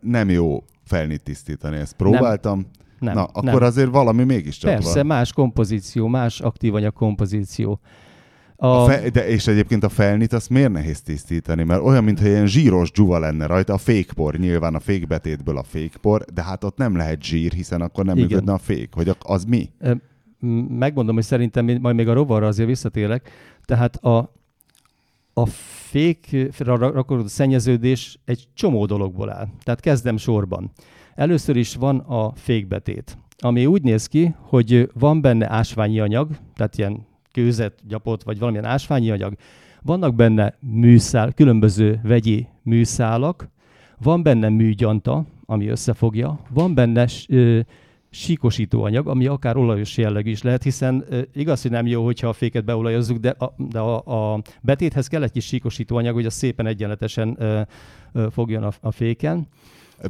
[0.00, 1.76] nem jó felnit tisztítani.
[1.76, 2.58] Ezt próbáltam.
[2.58, 2.68] Nem.
[2.98, 3.62] Nem, Na, akkor nem.
[3.62, 5.06] azért valami mégiscsak Persze, van.
[5.06, 7.80] más kompozíció, más aktív anyag kompozíció.
[8.56, 8.66] A...
[8.66, 11.62] A fe, de és egyébként a felnit azt miért nehéz tisztítani?
[11.64, 16.24] Mert olyan, mintha ilyen zsíros dzsuva lenne rajta, a fékpor, nyilván a fékbetétből a fékpor,
[16.34, 18.28] de hát ott nem lehet zsír, hiszen akkor nem Igen.
[18.28, 18.94] működne a fék.
[18.94, 19.70] Hogy az mi?
[20.68, 23.30] Megmondom, hogy szerintem majd még a rovarra azért visszatérek.
[23.64, 24.32] Tehát a,
[25.38, 29.48] a fékra rakodott szennyeződés egy csomó dologból áll.
[29.62, 30.70] Tehát kezdem sorban.
[31.14, 36.78] Először is van a fékbetét, ami úgy néz ki, hogy van benne ásványi anyag, tehát
[36.78, 39.34] ilyen kőzet, gyapot, vagy valamilyen ásványi anyag.
[39.82, 43.48] Vannak benne műszál, különböző vegyi műszálak,
[44.02, 47.60] van benne műgyanta, ami összefogja, van benne ö,
[48.16, 52.32] síkosító anyag, ami akár olajos jellegű is lehet, hiszen igaz, hogy nem jó, hogyha a
[52.32, 56.34] féket beolajozzuk, de a, de a, a betéthez kell egy kis síkosító anyag, hogy az
[56.34, 57.38] szépen egyenletesen
[58.30, 59.48] fogjon a, a féken.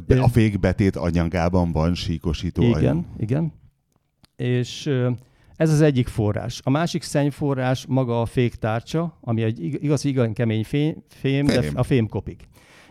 [0.07, 3.05] A fék betét anyagában van síkosító igen, anyag?
[3.17, 3.53] Igen.
[4.35, 4.89] És
[5.55, 6.61] ez az egyik forrás.
[6.63, 11.61] A másik szennyforrás maga a féktárcsa, ami egy igaz, igen kemény fém, fém, fém.
[11.61, 12.47] de a fémkopik.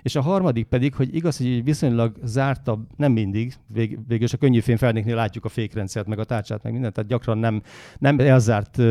[0.07, 4.61] És a harmadik pedig, hogy igaz, hogy viszonylag zártabb, nem mindig, vég, végül a könnyű
[4.61, 7.63] fémfelnéknél látjuk a fékrendszert, meg a tárcsát, meg mindent, tehát gyakran nem,
[7.99, 8.83] nem elzárt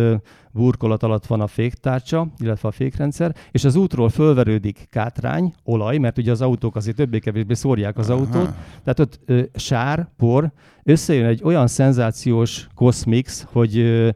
[0.52, 6.18] burkolat alatt van a féktárcsa, illetve a fékrendszer, és az útról fölverődik kátrány, olaj, mert
[6.18, 8.20] ugye az autók azért többé-kevésbé szórják az Aha.
[8.20, 10.52] autót, tehát ott ö, sár, por,
[10.84, 14.10] összejön egy olyan szenzációs koszmix, hogy ö,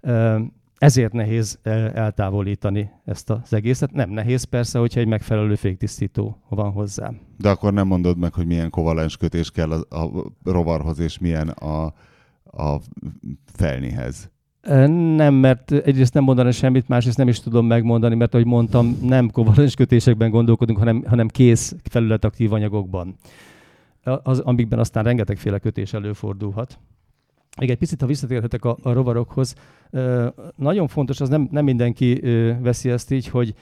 [0.00, 0.38] ö,
[0.78, 1.58] ezért nehéz
[1.94, 3.92] eltávolítani ezt az egészet.
[3.92, 7.12] Nem nehéz persze, hogyha egy megfelelő féktisztító van hozzá.
[7.38, 11.48] De akkor nem mondod meg, hogy milyen kovalens kötés kell a, a rovarhoz, és milyen
[11.48, 11.84] a,
[12.44, 12.80] a
[13.44, 14.32] felnihez.
[15.16, 19.30] Nem, mert egyrészt nem mondani semmit, másrészt nem is tudom megmondani, mert ahogy mondtam, nem
[19.30, 23.16] kovalens kötésekben gondolkodunk, hanem, hanem kész felületaktív anyagokban,
[24.22, 26.78] az, amikben aztán rengetegféle kötés előfordulhat.
[27.58, 29.54] Még egy picit, ha visszatérhetek a, a rovarokhoz,
[30.56, 32.20] nagyon fontos, az nem, nem mindenki
[32.60, 33.54] veszi ezt így, hogy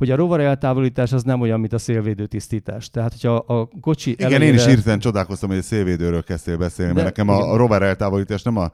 [0.00, 2.90] hogy a rovar eltávolítás az nem olyan, mint a szélvédő tisztítás.
[2.90, 4.46] Tehát, hogyha a kocsi Igen, elejére...
[4.46, 7.82] én is írtam, csodálkoztam, hogy a szélvédőről kezdtél beszélni, De, mert nekem a, a rovar
[7.82, 8.70] eltávolítás nem a,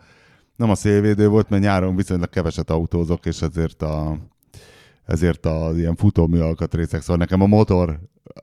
[0.56, 4.18] nem a szélvédő volt, mert nyáron viszonylag keveset autózok, és ezért a,
[5.04, 7.98] ezért a ilyen futómű alkatrészek, szóval nekem a motor,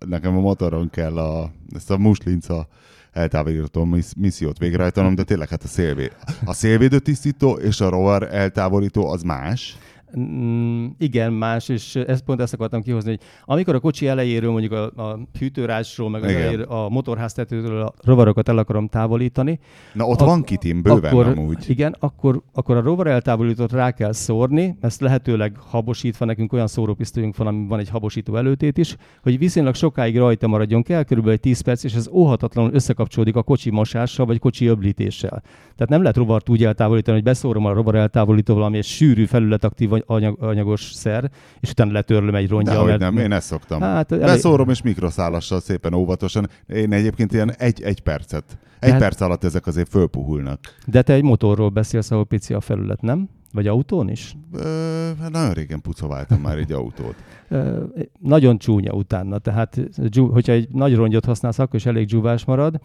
[0.05, 2.67] nekem a motoron kell a, ezt a muslinca
[3.13, 6.15] eltávolító missziót végrehajtanom, de tényleg hát a szélvéd.
[6.45, 9.77] A szélvédő tisztító és a rovar eltávolító az más.
[10.19, 14.71] Mm, igen, más, és ezt pont ezt akartam kihozni, hogy amikor a kocsi elejéről, mondjuk
[14.71, 19.59] a, a hűtőrásról, meg az elejér, a motorháztetőről a rovarokat el akarom távolítani.
[19.93, 21.69] Na ott ak- van kitim, bőven akkor, amúgy.
[21.69, 27.37] Igen, akkor, akkor a rovar eltávolítót rá kell szórni, ezt lehetőleg habosítva, nekünk olyan szórópisztolyunk
[27.37, 31.61] van, ami van egy habosító előtét is, hogy viszonylag sokáig rajta maradjon kell, körülbelül 10
[31.61, 35.41] perc, és ez óhatatlanul összekapcsolódik a kocsi mosással, vagy kocsi öblítéssel.
[35.61, 39.89] Tehát nem lehet rovart úgy eltávolítani, hogy beszórom a rovar eltávolító valami egy sűrű felületaktív
[40.05, 42.73] anyag, anyagos szer, és utána letörlöm egy rongyal.
[42.73, 43.01] Dehogy mert...
[43.01, 43.81] nem, én ezt szoktam.
[43.81, 44.25] Hát, elég...
[44.25, 46.49] Beszórom és mikroszálassal szépen óvatosan.
[46.67, 48.57] Én egyébként ilyen egy, egy percet.
[48.79, 48.99] Egy hát...
[48.99, 50.59] perc alatt ezek azért fölpuhulnak.
[50.85, 53.29] De te egy motorról beszélsz, ahol pici a felület, nem?
[53.53, 54.35] Vagy autón is?
[54.53, 57.15] Ö, hát nagyon régen pucováltam már egy autót.
[57.47, 57.83] Ö,
[58.19, 59.79] nagyon csúnya utána, tehát
[60.15, 62.79] hogyha egy nagy rongyot használsz, akkor is elég dzsúvás marad,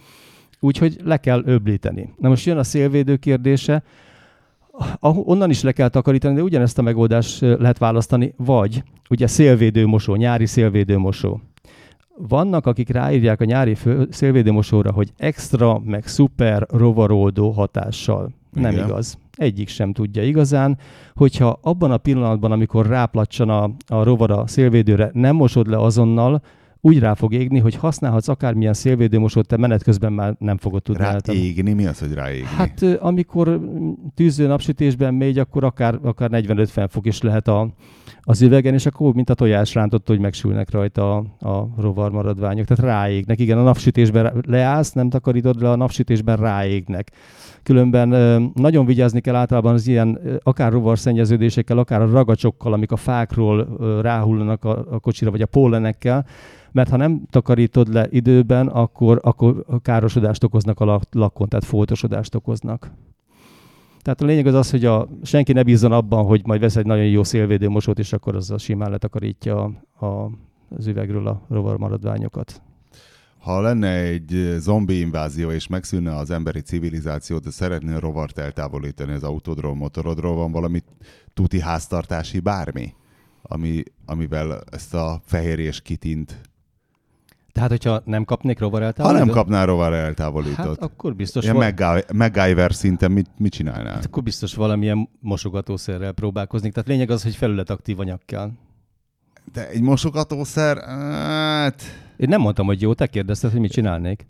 [0.60, 2.14] úgyhogy le kell öblíteni.
[2.18, 3.82] Na most jön a szélvédő kérdése,
[5.00, 10.46] onnan is le kell takarítani, de ugyanezt a megoldást lehet választani, vagy ugye szélvédőmosó, nyári
[10.46, 11.40] szélvédőmosó.
[12.28, 13.76] Vannak, akik ráírják a nyári
[14.10, 18.30] szélvédőmosóra, hogy extra, meg szuper rovaroldó hatással.
[18.52, 18.84] Nem Igen.
[18.86, 19.18] igaz.
[19.36, 20.78] Egyik sem tudja igazán,
[21.14, 26.42] hogyha abban a pillanatban, amikor ráplatsan a, a rovar a szélvédőre, nem mosod le azonnal,
[26.80, 31.04] úgy rá fog égni, hogy használhatsz akármilyen szélvédőmosót, te menet közben már nem fogod tudni.
[31.04, 31.72] Ráégni?
[31.72, 32.48] Mi az, hogy ráégni?
[32.56, 33.60] Hát amikor
[34.14, 37.68] tűző napsütésben megy, akkor akár, akár 45 fok is lehet a,
[38.20, 42.66] az üvegen, és akkor mint a tojás rántott, hogy megsülnek rajta a, a rovar maradványok.
[42.66, 43.38] Tehát ráégnek.
[43.38, 47.10] Igen, a napsütésben leállsz, nem takarítod le, a napsütésben ráégnek.
[47.62, 48.08] Különben
[48.54, 53.68] nagyon vigyázni kell általában az ilyen akár rovarszennyeződésekkel, akár a ragacsokkal, amik a fákról
[54.02, 56.26] ráhullanak a, a kocsira, vagy a pólenekkel,
[56.72, 62.90] mert ha nem takarítod le időben, akkor, akkor károsodást okoznak a lakon, tehát foltosodást okoznak.
[64.02, 66.86] Tehát a lényeg az az, hogy a, senki ne bízzon abban, hogy majd vesz egy
[66.86, 69.62] nagyon jó szélvédő mosót, és akkor az a simán letakarítja
[69.98, 70.30] a, a,
[70.68, 72.62] az üvegről a rovarmaradványokat.
[73.38, 79.22] Ha lenne egy zombi invázió, és megszűnne az emberi civilizáció, de szeretnél rovart eltávolítani az
[79.22, 80.82] autódról, motorodról, van valami
[81.34, 82.94] tuti háztartási bármi,
[83.42, 86.40] ami, amivel ezt a fehérjés kitint
[87.52, 89.20] tehát, hogyha nem kapnék rovar eltávolítót?
[89.20, 90.56] Ha nem kapnál rovar eltávolítót.
[90.66, 91.44] Hát akkor biztos...
[91.44, 93.94] Ilyen val- MacGyver szinten mit, mit csinálnál?
[93.94, 96.72] Hát akkor biztos valamilyen mosogatószerrel próbálkoznék.
[96.72, 98.50] Tehát lényeg az, hogy felületaktív anyag kell.
[99.52, 101.82] De egy mosogatószer, hát...
[102.16, 104.26] Én nem mondtam, hogy jó, te kérdezted, hogy mit csinálnék.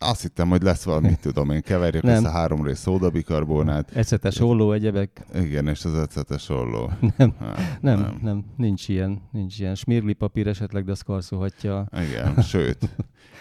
[0.00, 2.16] Azt hittem, hogy lesz valami, tudom én, keverjük nem.
[2.16, 3.90] össze három rész szódabikarbonát.
[3.96, 5.26] Ecetes olló, egyebek.
[5.34, 6.90] Igen, és az ecetes olló.
[7.16, 9.74] Nem, hát, nem, nem, nem, nincs ilyen, nincs ilyen.
[9.74, 11.88] Smirli papír esetleg, de az karszolhatja.
[11.92, 12.88] Igen, sőt.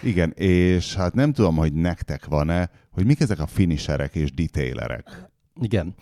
[0.04, 5.30] Igen, és hát nem tudom, hogy nektek van-e, hogy mik ezek a finisherek és detailerek.
[5.62, 5.96] Igen.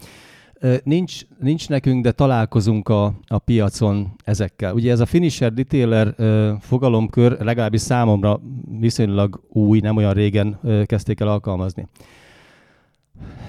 [0.84, 4.73] Nincs, nincs nekünk, de találkozunk a, a piacon ezekkel.
[4.73, 6.15] Ugye ez a finisher detailer
[6.60, 8.41] fogalomkör legalábbis számomra
[8.80, 11.88] viszonylag új, nem olyan régen kezdték el alkalmazni.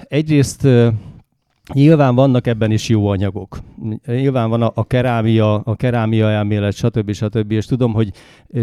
[0.07, 0.67] Egyrészt
[1.73, 3.59] Nyilván vannak ebben is jó anyagok.
[4.05, 7.11] Nyilván van a, a kerámia, a kerámia elmélet, stb.
[7.13, 7.51] stb.
[7.51, 8.11] És tudom, hogy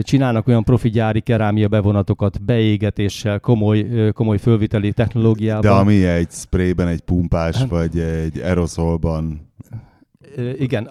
[0.01, 5.61] csinálnak olyan profi gyári kerámia bevonatokat beégetéssel, komoly, komoly fölviteli technológiával.
[5.61, 9.53] De ami egy sprayben, egy pumpás, hát, vagy egy aerosolban
[10.59, 10.91] igen.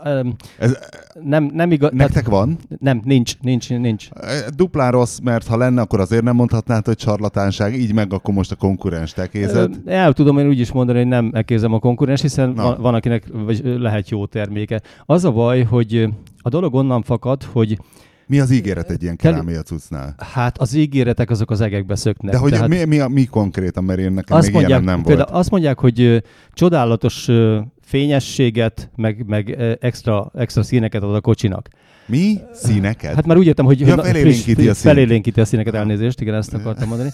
[0.58, 0.78] Ez,
[1.24, 1.92] nem, nem igaz.
[1.92, 2.58] Nektek tehát, van?
[2.80, 4.08] Nem, nincs, nincs, nincs.
[4.56, 8.52] Duplán rossz, mert ha lenne, akkor azért nem mondhatnád, hogy charlatánság, így meg akkor most
[8.52, 9.76] a konkurens tekézed.
[9.86, 13.24] El tudom én úgy is mondani, hogy nem ekézem a konkurens, hiszen van, van, akinek
[13.32, 14.82] vagy lehet jó terméke.
[15.06, 17.78] Az a baj, hogy a dolog onnan fakad, hogy
[18.28, 20.16] mi az ígéret egy ilyen kerámia cuccnál?
[20.34, 22.32] Hát az ígéretek azok az egekbe szöknek.
[22.32, 22.68] De hogy tehát...
[22.68, 25.22] mi, mi, mi konkrétan, mert én nekem azt még mondják, nem volt.
[25.22, 27.30] Azt mondják, hogy csodálatos
[27.82, 31.70] fényességet, meg, meg extra, extra színeket ad a kocsinak.
[32.06, 32.38] Mi?
[32.54, 33.14] Színeket?
[33.14, 36.88] Hát már úgy értem, hogy ja, felélénkíti, a, felélénkíti a színeket, elnézést, igen, ezt akartam
[36.88, 37.10] mondani.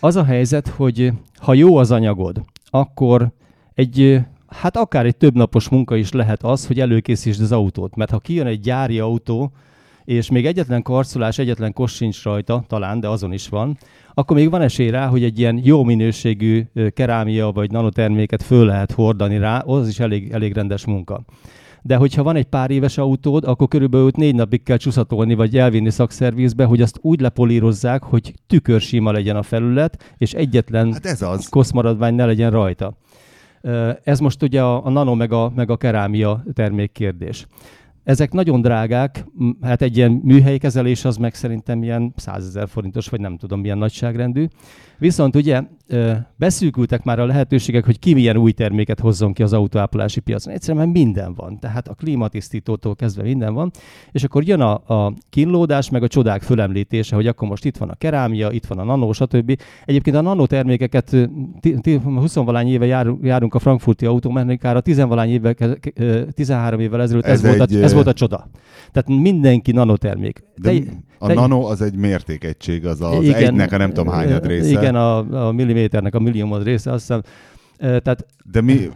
[0.00, 3.32] Az a helyzet, hogy ha jó az anyagod, akkor
[3.74, 7.96] egy, hát akár egy több napos munka is lehet az, hogy előkészítsd az autót.
[7.96, 9.52] Mert ha kijön egy gyári autó,
[10.04, 13.78] és még egyetlen karcolás, egyetlen kos sincs rajta, talán, de azon is van,
[14.14, 18.92] akkor még van esély rá, hogy egy ilyen jó minőségű kerámia vagy nanoterméket föl lehet
[18.92, 21.24] hordani rá, az is elég, elég rendes munka.
[21.82, 25.90] De hogyha van egy pár éves autód, akkor körülbelül négy napig kell csúszatolni, vagy elvinni
[25.90, 31.48] szakszervizbe, hogy azt úgy lepolírozzák, hogy tükörsima legyen a felület, és egyetlen hát ez az.
[31.48, 32.96] koszmaradvány ne legyen rajta.
[34.04, 37.46] Ez most ugye a, a nano meg a, meg a kerámia termék kérdés.
[38.04, 39.24] Ezek nagyon drágák,
[39.60, 43.78] hát egy ilyen műhelykezelés az meg szerintem ilyen 100 ezer forintos, vagy nem tudom milyen
[43.78, 44.46] nagyságrendű.
[45.02, 45.62] Viszont ugye
[46.36, 50.52] beszűkültek már a lehetőségek, hogy ki milyen új terméket hozzon ki az autóápolási piacon.
[50.52, 53.70] Egyszerűen minden van, tehát a klímatisztítótól kezdve minden van,
[54.12, 57.88] és akkor jön a, a kínlódás, meg a csodák fölemlítése, hogy akkor most itt van
[57.88, 59.60] a kerámia, itt van a nano, stb.
[59.84, 61.16] Egyébként a nanotermékeket
[62.04, 65.54] 20 valány éve járunk, járunk a frankfurti autómechanikára, 10 valány éve,
[66.32, 68.48] 13 évvel ezelőtt ez, ez, volt a, ez volt a csoda.
[68.92, 70.44] Tehát mindenki nanotermék.
[70.56, 70.84] De, De
[71.18, 74.70] a nano az egy mértékegység, az az igen, egynek a nem tudom hányad része.
[74.70, 77.22] Igen, a, a milliméternek a milliómod része, azt hiszem
[77.82, 78.88] tehát, De mi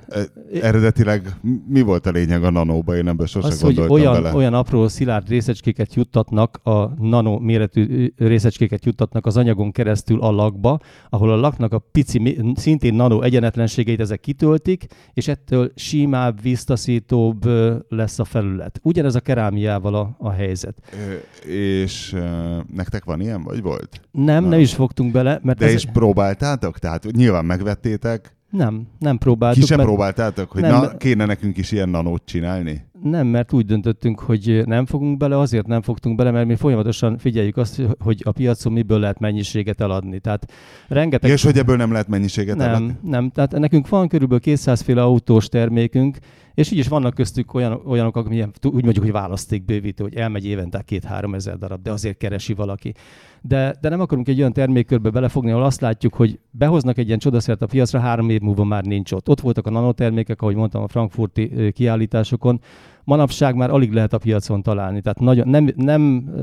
[0.60, 1.36] eredetileg
[1.68, 2.96] mi volt a lényeg a nanóba?
[2.96, 4.34] Én ebben sose az, gondoltam hogy olyan, bele.
[4.34, 10.78] olyan apró szilárd részecskéket juttatnak, a nano méretű részecskéket juttatnak az anyagon keresztül a lakba,
[11.10, 17.44] ahol a laknak a pici, szintén nano egyenetlenségeit ezek kitöltik, és ettől simább, víztaszítóbb
[17.88, 18.80] lesz a felület.
[18.82, 20.78] Ugyanez a kerámiával a, a helyzet.
[20.92, 24.00] Ö, és ö, nektek van ilyen, vagy volt?
[24.10, 24.48] Nem, Na.
[24.48, 25.40] nem is fogtunk bele.
[25.42, 25.72] Mert De ez...
[25.74, 26.78] is próbáltátok?
[26.78, 29.60] Tehát nyilván megvettétek, Nem, nem próbáltuk.
[29.60, 32.84] Ki sem mert- próbáltátok, hogy Nem, na, kéne nekünk is ilyen nanót csinálni?
[33.02, 37.18] Nem, mert úgy döntöttünk, hogy nem fogunk bele, azért nem fogtunk bele, mert mi folyamatosan
[37.18, 40.18] figyeljük azt, hogy a piacon miből lehet mennyiséget eladni.
[40.18, 40.52] Tehát
[40.88, 41.30] rengeteg...
[41.30, 42.86] És hogy ebből nem lehet mennyiséget eladni?
[42.86, 43.30] nem, nem.
[43.30, 46.18] Tehát nekünk van körülbelül 200 féle autós termékünk,
[46.56, 50.82] és így is vannak köztük olyan, olyanok, akik úgy mondjuk, hogy választékbővítő, hogy elmegy évente
[50.82, 52.94] két-három ezer darab, de azért keresi valaki.
[53.42, 57.18] De, de nem akarunk egy olyan termékkörbe belefogni, ahol azt látjuk, hogy behoznak egy ilyen
[57.18, 59.28] csodaszert a piacra, három év múlva már nincs ott.
[59.28, 62.60] Ott voltak a nanotermékek, ahogy mondtam, a frankfurti kiállításokon.
[63.04, 65.00] Manapság már alig lehet a piacon találni.
[65.00, 66.02] Tehát nagyon, nem, nem,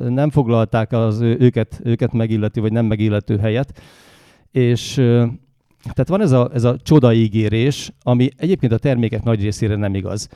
[0.10, 3.82] nem foglalták az őket, őket megillető, vagy nem megillető helyet.
[4.52, 5.02] És
[5.84, 10.30] tehát van ez a, ez a csodaígérés, ami egyébként a termékek nagy részére nem igaz.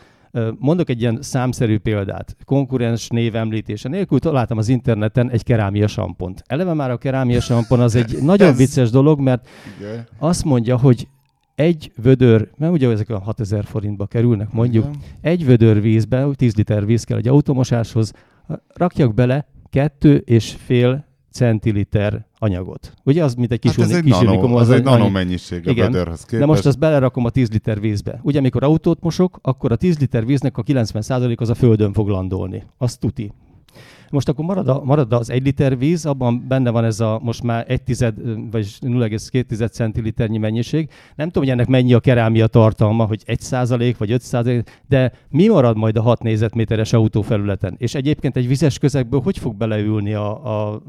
[0.59, 2.35] Mondok egy ilyen számszerű példát.
[2.45, 6.43] Konkurens név említése nélkül találtam az interneten egy kerámia sampont.
[6.47, 9.47] Eleve már a kerámia sampon az egy nagyon Ez- vicces dolog, mert
[9.79, 10.07] Igen.
[10.19, 11.07] azt mondja, hogy
[11.55, 14.97] egy vödör, mert ugye ezek a 6000 forintba kerülnek mondjuk, Igen.
[15.21, 18.13] egy vödör vízbe, 10 liter víz kell egy automosáshoz,
[18.73, 21.05] rakjak bele kettő és fél
[21.38, 22.93] centiliter anyagot.
[23.03, 24.97] Ugye az, mint egy kis, Hát ez uni- egy kis nano, unikum, az egy annyi-
[24.97, 25.91] nano mennyiség a Igen.
[25.91, 26.39] vödörhöz képest.
[26.39, 28.19] de most azt belerakom a 10 liter vízbe.
[28.23, 32.07] Ugye, amikor autót mosok, akkor a 10 liter víznek a 90% az a földön fog
[32.07, 32.63] landolni.
[32.77, 33.31] Az tuti.
[34.09, 37.43] Most akkor marad, a, marad az 1 liter víz, abban benne van ez a most
[37.43, 38.15] már 1 tized,
[38.51, 40.89] vagy 0,2 centiliternyi mennyiség.
[41.15, 45.11] Nem tudom, hogy ennek mennyi a kerámia tartalma, hogy 1 százalék vagy 5 százalék, de
[45.29, 47.75] mi marad majd a 6 négyzetméteres autófelületen?
[47.77, 50.81] És egyébként egy vizes közegből hogy fog beleülni a, a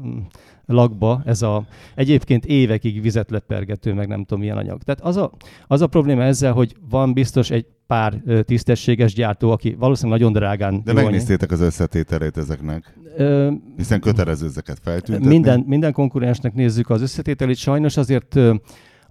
[0.71, 1.65] lakba ez a
[1.95, 4.83] egyébként évekig vizet lepergető, meg nem tudom milyen anyag.
[4.83, 5.31] Tehát az a,
[5.67, 10.81] az a probléma ezzel, hogy van biztos egy pár tisztességes gyártó, aki valószínűleg nagyon drágán
[10.83, 15.27] De megnéztétek az összetételét ezeknek, Ö, hiszen kötelező ezeket feltüntetni.
[15.27, 17.57] minden, minden konkurensnek nézzük az összetételét.
[17.57, 18.35] Sajnos azért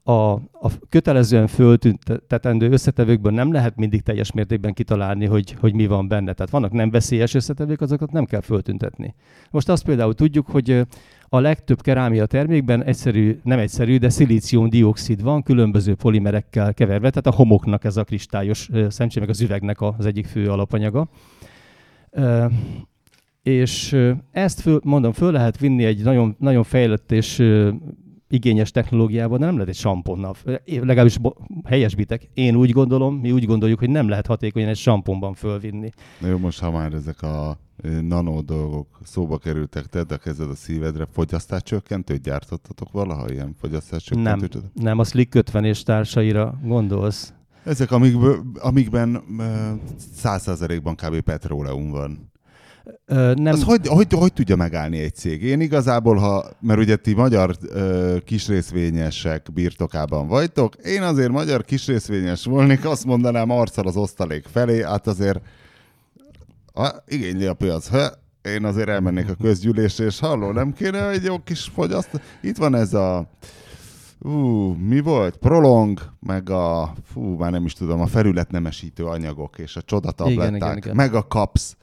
[0.08, 6.08] a, a kötelezően föltüntetendő összetevőkből nem lehet mindig teljes mértékben kitalálni, hogy, hogy mi van
[6.08, 6.32] benne.
[6.32, 9.14] Tehát vannak nem veszélyes összetevők, azokat nem kell föltüntetni.
[9.50, 10.86] Most azt például tudjuk, hogy
[11.28, 17.42] a legtöbb kerámia termékben egyszerű, nem egyszerű, de szilícium-dioxid van, különböző polimerekkel keverve, tehát a
[17.42, 21.08] homoknak ez a kristályos szemcsé, meg az üvegnek az egyik fő alapanyaga.
[23.42, 23.96] És
[24.30, 27.44] ezt föl, mondom, föl lehet vinni egy nagyon, nagyon fejlett és
[28.28, 30.34] igényes technológiával, de nem lehet egy samponnal.
[30.64, 31.18] Legalábbis
[31.64, 32.28] helyesbitek.
[32.34, 35.90] Én úgy gondolom, mi úgy gondoljuk, hogy nem lehet hatékonyan egy samponban fölvinni.
[36.20, 37.58] Na jó, most ha már ezek a
[38.00, 44.62] nano dolgok szóba kerültek, tedd a kezed a szívedre, fogyasztáscsökkentőt gyártottatok valaha ilyen Nem, fogyasztáscsökkentőt?
[44.74, 47.32] nem a Slick 50 és társaira gondolsz.
[47.64, 49.22] Ezek, amikből, amikben
[50.14, 51.20] száz százalékban kb.
[51.20, 52.30] petróleum van.
[53.06, 55.42] Ö, nem, Az hogy, hogy, hogy tudja megállni egy cég?
[55.42, 62.44] Én igazából, ha, mert ugye ti magyar ö, kisrészvényesek birtokában vagytok, én azért magyar kisrészvényes
[62.44, 65.40] volnék, azt mondanám arccal az osztalék felé, hát azért
[66.78, 67.88] ha, igényli a piac.
[67.88, 68.10] Ha,
[68.42, 72.20] én azért elmennék a közgyűlésre, és halló, nem kéne egy jó kis fogyaszt?
[72.42, 73.30] Itt van ez a
[74.20, 74.30] Ú,
[74.72, 75.36] mi volt?
[75.36, 80.54] Prolong, meg a, fú, már nem is tudom, a felületnemesítő anyagok és a csodatabletták, Igen,
[80.54, 80.96] igen, igen.
[80.96, 81.76] meg a kapsz.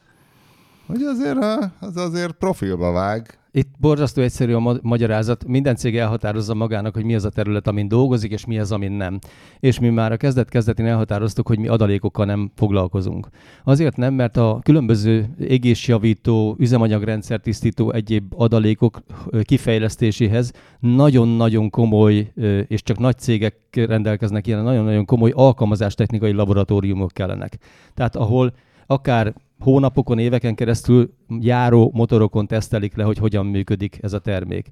[0.87, 3.39] Hogy azért, ha, az azért profilba vág.
[3.57, 5.47] Itt borzasztó egyszerű a ma- magyarázat.
[5.47, 8.91] Minden cég elhatározza magának, hogy mi az a terület, amin dolgozik, és mi az, amin
[8.91, 9.19] nem.
[9.59, 13.27] És mi már a kezdet-kezdetén elhatároztuk, hogy mi adalékokkal nem foglalkozunk.
[13.63, 19.01] Azért nem, mert a különböző égésjavító, üzemanyagrendszer tisztító egyéb adalékok
[19.43, 22.31] kifejlesztéséhez nagyon-nagyon komoly,
[22.67, 27.57] és csak nagy cégek rendelkeznek ilyen nagyon-nagyon komoly alkalmazástechnikai laboratóriumok kellenek.
[27.93, 28.53] Tehát ahol
[28.87, 34.69] akár hónapokon, éveken keresztül járó motorokon tesztelik le, hogy hogyan működik ez a termék.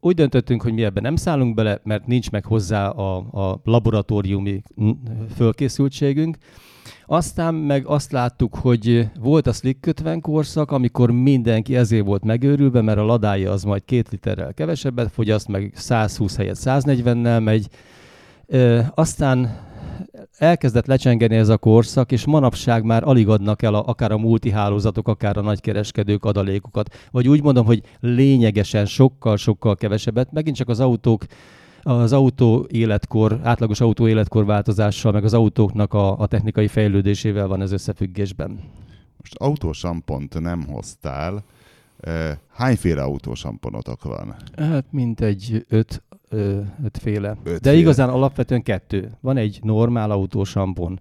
[0.00, 4.62] Úgy döntöttünk, hogy mi ebben nem szállunk bele, mert nincs meg hozzá a, a laboratóriumi
[5.34, 6.36] fölkészültségünk.
[7.06, 12.80] Aztán meg azt láttuk, hogy volt a Slick 50 korszak, amikor mindenki ezért volt megőrülve,
[12.80, 17.68] mert a ladája az majd két literrel kevesebbet fogyaszt, meg 120 helyett 140-nel megy.
[18.94, 19.68] Aztán
[20.38, 25.08] elkezdett lecsengeni ez a korszak, és manapság már alig adnak el a, akár a multihálózatok,
[25.08, 26.94] akár a nagykereskedők adalékokat.
[27.10, 30.32] Vagy úgy mondom, hogy lényegesen sokkal-sokkal kevesebbet.
[30.32, 31.24] Megint csak az autók
[31.82, 37.62] az autó életkor, átlagos autó életkor változással, meg az autóknak a, a technikai fejlődésével van
[37.62, 38.60] ez összefüggésben.
[39.16, 41.44] Most autósampont nem hoztál.
[42.00, 44.34] Eh, Hányféle autósamponotok van?
[44.56, 47.36] Hát mintegy öt, ötféle.
[47.44, 47.58] Ötféle.
[47.58, 49.10] De igazán alapvetően kettő.
[49.20, 51.00] Van egy normál autósampon,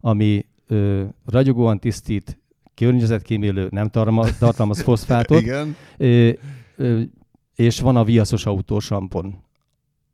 [0.00, 2.38] ami ö, ragyogóan tisztít,
[2.74, 5.76] környezetkímélő, nem tartalmaz, tartalmaz foszfátot, Igen.
[5.96, 6.30] ö,
[6.76, 7.00] ö,
[7.54, 9.46] és van a viaszos autósampon.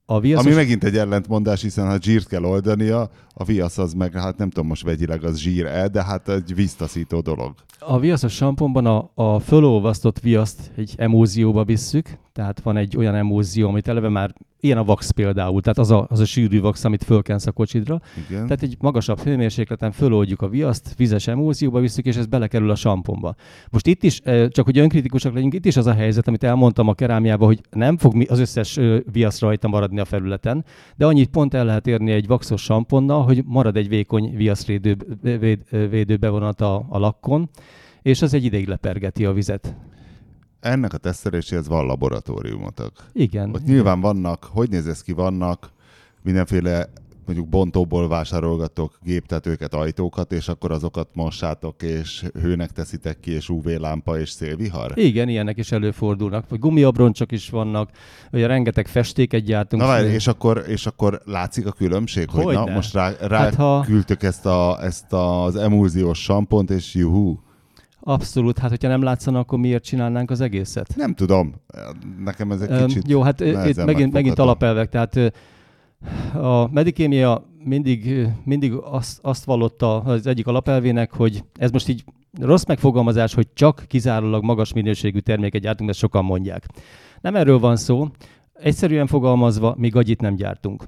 [0.06, 0.46] A viaszos...
[0.46, 4.50] Ami megint egy ellentmondás, hiszen ha zsírt kell oldania, a viasz az meg, hát nem
[4.50, 7.54] tudom most vegyileg az zsír-e, de hát egy víztaszító dolog.
[7.78, 13.68] A viaszos samponban a, a fölolvasztott viaszt egy emózióba visszük, tehát van egy olyan emózió,
[13.68, 17.04] amit eleve már ilyen a vax például, tehát az a, az a sűrű vax, amit
[17.04, 18.00] fölkensz a kocsidra.
[18.28, 18.42] Igen.
[18.42, 23.34] Tehát egy magasabb hőmérsékleten föloldjuk a viaszt, vizes emózióba visszük, és ez belekerül a samponba.
[23.70, 26.88] Most itt is, eh, csak hogy önkritikusak legyünk, itt is az a helyzet, amit elmondtam
[26.88, 28.80] a kerámiában, hogy nem fog az összes
[29.12, 30.64] viasz rajta maradni a felületen,
[30.96, 35.88] de annyit pont el lehet érni egy vaxos samponnal, hogy marad egy vékony viaszvédő véd,
[35.90, 37.50] védő bevonat a, a lakkon,
[38.02, 39.76] és az egy ideig lepergeti a vizet.
[40.64, 42.92] Ennek a teszteléséhez van laboratóriumotok.
[43.12, 43.54] Igen.
[43.54, 45.70] Ott nyilván vannak, hogy néz ez ki, vannak
[46.22, 46.88] mindenféle
[47.26, 54.18] mondjuk bontóból vásárolgatok géptetőket, ajtókat, és akkor azokat mossátok, és hőnek teszitek ki, és UV-lámpa
[54.18, 54.92] és szélvihar?
[54.94, 56.48] Igen, ilyenek is előfordulnak.
[56.48, 57.90] Vagy gumiabroncsok is vannak,
[58.30, 59.82] vagy rengeteg festéket gyártunk.
[59.82, 63.38] Na várj, és akkor, és akkor látszik a különbség, hogy, hogy na, most rá, rá
[63.38, 63.80] hát, ha...
[63.80, 67.43] küldtök ezt, a, ezt az emulziós sampont, és juhú.
[68.06, 70.96] Abszolút, hát hogyha nem látszana, akkor miért csinálnánk az egészet?
[70.96, 71.54] Nem tudom,
[72.24, 75.32] nekem ez egy kicsit Jó, hát itt megint, megint alapelvek, tehát
[76.34, 82.04] a medikémia mindig, mindig azt, azt vallotta az egyik alapelvének, hogy ez most így
[82.40, 86.66] rossz megfogalmazás, hogy csak kizárólag magas minőségű terméket gyártunk, ezt sokan mondják.
[87.20, 88.08] Nem erről van szó,
[88.52, 90.84] egyszerűen fogalmazva, mi gagyit nem gyártunk.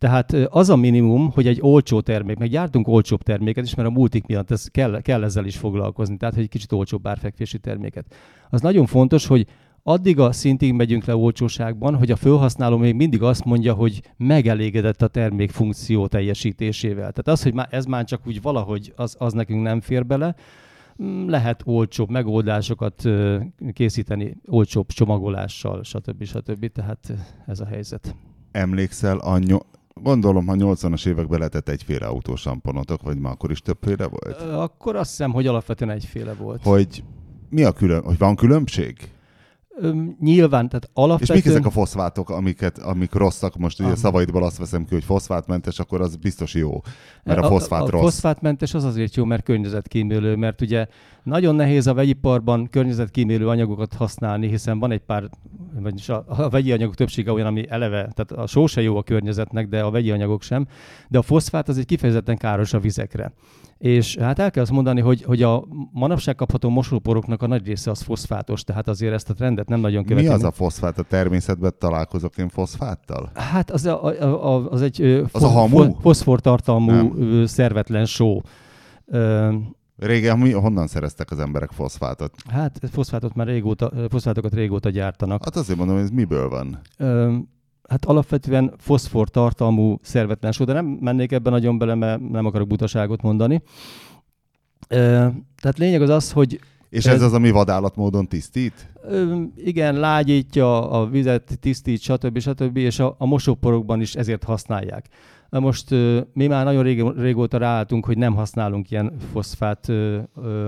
[0.00, 3.92] Tehát az a minimum, hogy egy olcsó termék, meg gyártunk olcsóbb terméket is, mert a
[3.92, 8.14] multik miatt ez kell, kell ezzel is foglalkozni, tehát hogy egy kicsit olcsóbb árfekvési terméket.
[8.50, 9.46] Az nagyon fontos, hogy
[9.82, 15.02] addig a szintig megyünk le olcsóságban, hogy a felhasználó még mindig azt mondja, hogy megelégedett
[15.02, 17.12] a termék funkció teljesítésével.
[17.12, 20.34] Tehát az, hogy már ez már csak úgy valahogy az, az nekünk nem fér bele,
[21.02, 23.08] mm, lehet olcsóbb megoldásokat
[23.72, 26.24] készíteni, olcsóbb csomagolással, stb.
[26.24, 26.72] stb.
[26.72, 27.12] Tehát
[27.46, 28.14] ez a helyzet.
[28.52, 29.38] Emlékszel a
[29.94, 34.40] Gondolom, ha 80-as években lehetett egyféle autósamponotok, vagy már akkor is többféle volt?
[34.40, 36.62] Akkor azt hiszem, hogy alapvetően egyféle volt.
[36.62, 37.04] Hogy
[37.48, 38.96] mi a külön, hogy van különbség?
[39.82, 41.38] Öm, nyilván, tehát alapvetően...
[41.38, 43.56] És mik ezek a foszfátok, amiket, amik rosszak?
[43.56, 46.80] Most ugye szavaidból azt veszem ki, hogy foszfátmentes, akkor az biztos jó,
[47.24, 48.02] mert a, a foszfát a, a rossz.
[48.02, 50.86] foszfátmentes az azért jó, mert környezetkímélő, mert ugye
[51.22, 55.28] nagyon nehéz a vegyiparban környezetkímélő anyagokat használni, hiszen van egy pár,
[55.80, 59.02] vagyis a, a vegyi anyagok többsége olyan, ami eleve, tehát a só se jó a
[59.02, 60.66] környezetnek, de a vegyi anyagok sem,
[61.08, 63.32] de a foszfát az egy kifejezetten káros a vizekre.
[63.78, 67.90] És hát el kell azt mondani, hogy, hogy a manapság kapható mosóporoknak a nagy része
[67.90, 70.26] az foszfátos, tehát azért ezt a trendet nem nagyon követi.
[70.26, 70.98] Mi az a foszfát?
[70.98, 73.30] A természetben találkozok én foszfáttal?
[73.34, 75.94] Hát az, a, a, a, az egy az fo- a hamu?
[76.00, 77.46] foszfortartalmú nem.
[77.46, 78.40] szervetlen só.
[80.00, 82.34] Régen mi, honnan szereztek az emberek foszfátot?
[82.48, 85.44] Hát foszfátot már régóta, foszfátokat régóta gyártanak.
[85.44, 86.80] Hát azért mondom, hogy ez miből van?
[86.98, 87.36] Ö,
[87.88, 92.68] hát alapvetően foszfor tartalmú szervetlen só, de nem mennék ebben nagyon bele, mert nem akarok
[92.68, 93.62] butaságot mondani.
[94.88, 95.26] Ö,
[95.60, 98.92] tehát lényeg az az, hogy és ez, ez az, ami vadállatmódon tisztít?
[99.02, 102.38] Ö, igen, lágyítja a vizet, tisztít, stb.
[102.38, 102.76] stb.
[102.76, 105.06] és a, a mosóporokban is ezért használják.
[105.50, 105.90] Na most
[106.32, 109.92] mi már nagyon rég, régóta ráálltunk, hogy nem használunk ilyen foszfát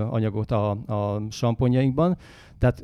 [0.09, 2.17] anyagot a, a samponjainkban,
[2.59, 2.83] tehát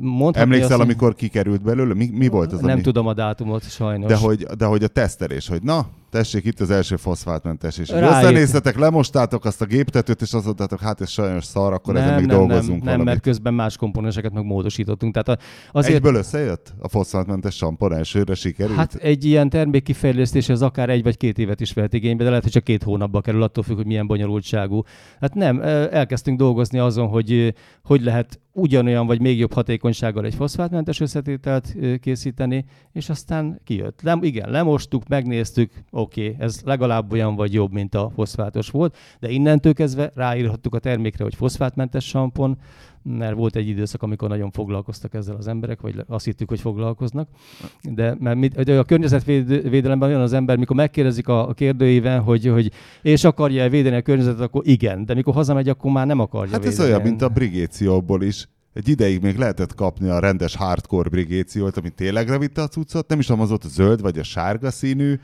[0.00, 1.94] Mondhatni Emlékszel, azt, amikor kikerült belőle?
[1.94, 2.80] Mi, mi volt az, Nem ami...
[2.80, 4.08] tudom a dátumot, sajnos.
[4.08, 8.78] De hogy, de hogy a tesztelés, hogy na, tessék, itt az első foszfátmentes, és összenéztetek,
[8.78, 12.26] lemostátok azt a géptetőt, és azt mondtátok, hát ez sajnos szar, akkor nem, ezen még
[12.26, 15.14] nem, dolgozunk nem, nem, mert közben más komponenseket meg módosítottunk.
[15.14, 15.42] Tehát
[15.72, 15.94] azért...
[15.94, 18.76] Egyből összejött a foszfátmentes sampon elsőre sikerült?
[18.76, 22.28] Hát egy ilyen termék kifejlesztés az akár egy vagy két évet is vehet igénybe, de
[22.28, 24.82] lehet, hogy csak két hónapba kerül, attól függ, hogy milyen bonyolultságú.
[25.20, 31.00] Hát nem, elkezdtünk dolgozni azon, hogy hogy lehet ugyanolyan vagy még jobb hatékonysággal egy foszfátmentes
[31.00, 34.02] összetételt készíteni, és aztán kijött.
[34.02, 38.96] Lem, igen, lemostuk, megnéztük, oké, okay, ez legalább olyan vagy jobb, mint a foszfátos volt,
[39.20, 42.58] de innentől kezdve ráírhattuk a termékre, hogy foszfátmentes sampon,
[43.02, 47.28] mert volt egy időszak, amikor nagyon foglalkoztak ezzel az emberek, vagy azt hittük, hogy foglalkoznak.
[47.82, 52.70] De mert mit, a környezetvédelemben olyan az ember, mikor megkérdezik a, a kérdőjében, hogy, hogy
[53.02, 56.62] és akarja-e védeni a környezetet, akkor igen, de mikor hazamegy, akkor már nem akarja Hát
[56.62, 56.80] védeni.
[56.80, 61.76] ez olyan, mint a brigécióból is egy ideig még lehetett kapni a rendes hardcore brigéciót,
[61.76, 64.70] ami tényleg levitte a cuccot, nem is tudom, az ott a zöld vagy a sárga
[64.70, 65.14] színű,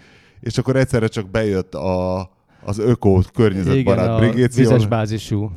[0.41, 2.31] és akkor egyszerre csak bejött a,
[2.65, 5.51] az öko környezetbarát Igen, a vizes bázisú.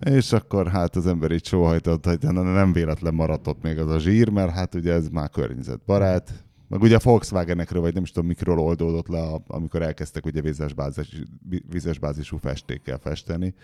[0.00, 3.98] És akkor hát az ember így sóhajtott, hogy nem véletlen maradt ott még az a
[3.98, 6.44] zsír, mert hát ugye ez már környezetbarát.
[6.68, 10.74] Meg ugye a Volkswagenekről, vagy nem is tudom mikről oldódott le, amikor elkezdtek ugye vizes,
[10.74, 11.22] bázis,
[11.70, 13.54] vizes bázisú festékkel festeni.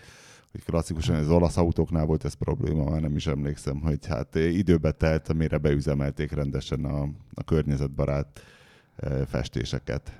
[0.51, 4.91] Hogy klasszikusan az olasz autóknál volt ez probléma, már nem is emlékszem, hogy hát időbe
[4.91, 7.01] telt, amire beüzemelték rendesen a,
[7.33, 8.41] a környezetbarát
[9.27, 10.11] festéseket.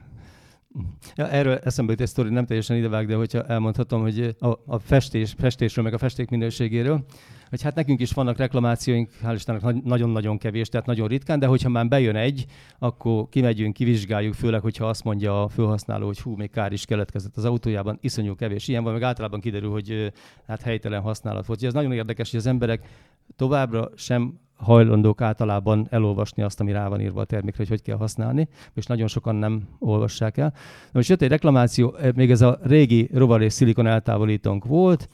[1.15, 4.79] Ja, erről eszembe jut egy sztori, nem teljesen idevág, de hogyha elmondhatom, hogy a, a
[4.79, 7.05] festés, festésről, meg a festék minőségéről,
[7.49, 11.69] hogy hát nekünk is vannak reklamációink, hál' Istennek nagyon-nagyon kevés, tehát nagyon ritkán, de hogyha
[11.69, 12.45] már bejön egy,
[12.79, 17.37] akkor kimegyünk, kivizsgáljuk, főleg, hogyha azt mondja a felhasználó, hogy hú, még kár is keletkezett
[17.37, 18.67] az autójában, iszonyú kevés.
[18.67, 20.11] Ilyen van, meg általában kiderül, hogy
[20.47, 21.63] hát helytelen használat volt.
[21.63, 22.87] ez nagyon érdekes, hogy az emberek
[23.35, 27.97] továbbra sem hajlandók általában elolvasni azt, ami rá van írva a termékre, hogy hogy kell
[27.97, 30.53] használni, és nagyon sokan nem olvassák el.
[30.83, 35.09] Na most jött egy reklamáció, még ez a régi rovar és szilikon eltávolítónk volt,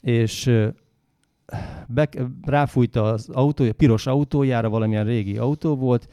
[0.00, 0.50] és
[1.88, 2.08] be,
[2.42, 6.08] ráfújta az autó, piros autójára, valamilyen régi autó volt,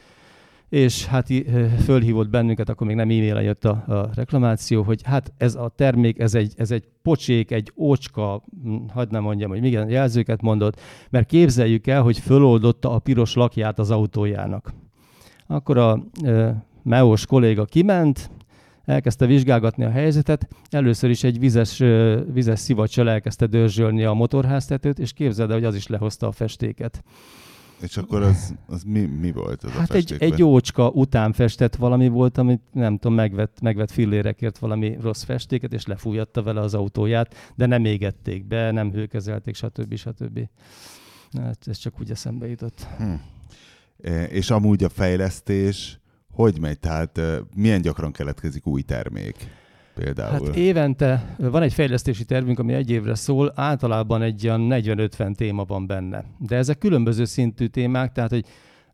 [0.76, 1.28] és hát
[1.84, 6.20] fölhívott bennünket, akkor még nem e-mailen jött a, a reklamáció, hogy hát ez a termék,
[6.20, 8.44] ez egy, ez egy pocsék, egy ócska,
[8.94, 13.80] hagyd nem mondjam, hogy igen, jelzőket mondott, mert képzeljük el, hogy föloldotta a piros lakját
[13.80, 14.74] az autójának.
[15.48, 18.30] Akkor a e, Meós kolléga kiment,
[18.86, 21.84] elkezdte vizsgálgatni a helyzetet, először is egy vizes,
[22.34, 27.04] vizes szivacsal elkezdte dörzsölni a motorháztetőt, és képzeld el, hogy az is lehozta a festéket.
[27.82, 31.76] És akkor az, az mi, mi volt az hát a egy, egy ócska után festett
[31.76, 36.74] valami volt, amit nem tudom, megvett, megvett fillérekért valami rossz festéket, és lefújatta vele az
[36.74, 39.96] autóját, de nem égették be, nem hőkezelték, stb.
[39.96, 40.40] stb.
[41.38, 42.88] Hát ez csak úgy eszembe jutott.
[42.98, 43.14] Hm.
[44.02, 46.00] E, és amúgy a fejlesztés
[46.36, 46.80] hogy megy?
[46.80, 47.20] Tehát
[47.56, 49.36] milyen gyakran keletkezik új termék?
[49.96, 50.32] Például.
[50.32, 55.64] Hát évente van egy fejlesztési tervünk, ami egy évre szól, általában egy ilyen 40-50 téma
[55.64, 56.24] van benne.
[56.39, 58.46] De ezek különböző szintű témák, tehát hogy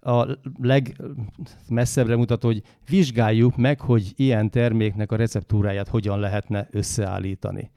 [0.01, 7.71] a legmesszebbre mutató, hogy vizsgáljuk meg, hogy ilyen terméknek a receptúráját hogyan lehetne összeállítani.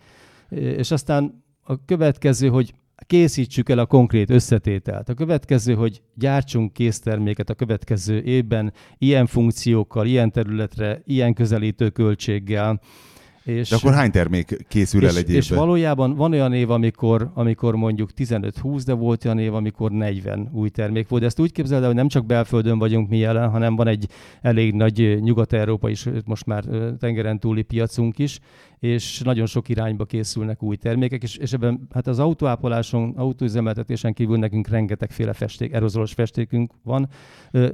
[0.49, 2.75] És aztán a következő, hogy
[3.07, 5.09] készítsük el a konkrét összetételt.
[5.09, 12.81] A következő, hogy gyártsunk készterméket a következő évben ilyen funkciókkal, ilyen területre, ilyen közelítő költséggel,
[13.45, 15.37] és, De akkor hány termék készül és, el egy évben?
[15.37, 20.51] És valójában van olyan év, amikor, amikor mondjuk 15-20, de volt olyan év, amikor 40
[20.53, 21.23] új termék volt.
[21.23, 24.09] De ezt úgy képzeld el, hogy nem csak belföldön vagyunk mi jelen, hanem van egy
[24.41, 26.65] elég nagy Nyugat-Európa is, most már
[26.99, 28.41] tengeren túli piacunk is,
[28.79, 34.39] és nagyon sok irányba készülnek új termékek, és, és ebben hát az autóápoláson, autóüzemeltetésen kívül
[34.39, 37.09] nekünk rengetegféle festék, aerozolos festékünk van.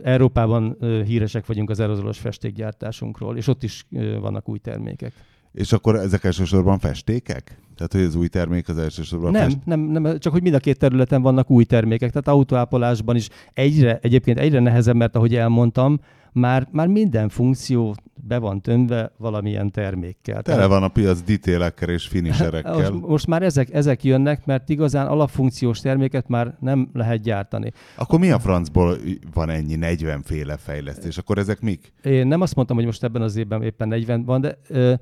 [0.02, 3.86] Európában híresek vagyunk az aerozolos festékgyártásunkról, és ott is
[4.20, 5.12] vannak új termékek.
[5.52, 7.60] És akkor ezek elsősorban festékek?
[7.76, 9.58] Tehát, hogy az új termék az elsősorban nem, fest...
[9.64, 12.10] nem, nem, csak hogy mind a két területen vannak új termékek.
[12.10, 16.00] Tehát autóápolásban is egyre, egyébként egyre nehezebb, mert ahogy elmondtam,
[16.32, 20.42] már, már minden funkció be van tömve valamilyen termékkel.
[20.42, 22.90] Tele van a piac ditélekkel és finisherekkel.
[22.90, 27.72] Most, most már ezek, ezek jönnek, mert igazán alapfunkciós terméket már nem lehet gyártani.
[27.94, 28.96] Akkor mi a francból
[29.34, 31.18] van ennyi 40 féle fejlesztés?
[31.18, 31.92] Akkor ezek mik?
[32.02, 34.94] Én nem azt mondtam, hogy most ebben az évben éppen 40 van, de ö,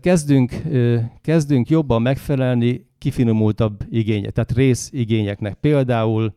[0.00, 0.62] kezdünk,
[1.22, 5.54] kezdünk jobban megfelelni kifinomultabb igények, tehát részigényeknek.
[5.54, 6.34] Például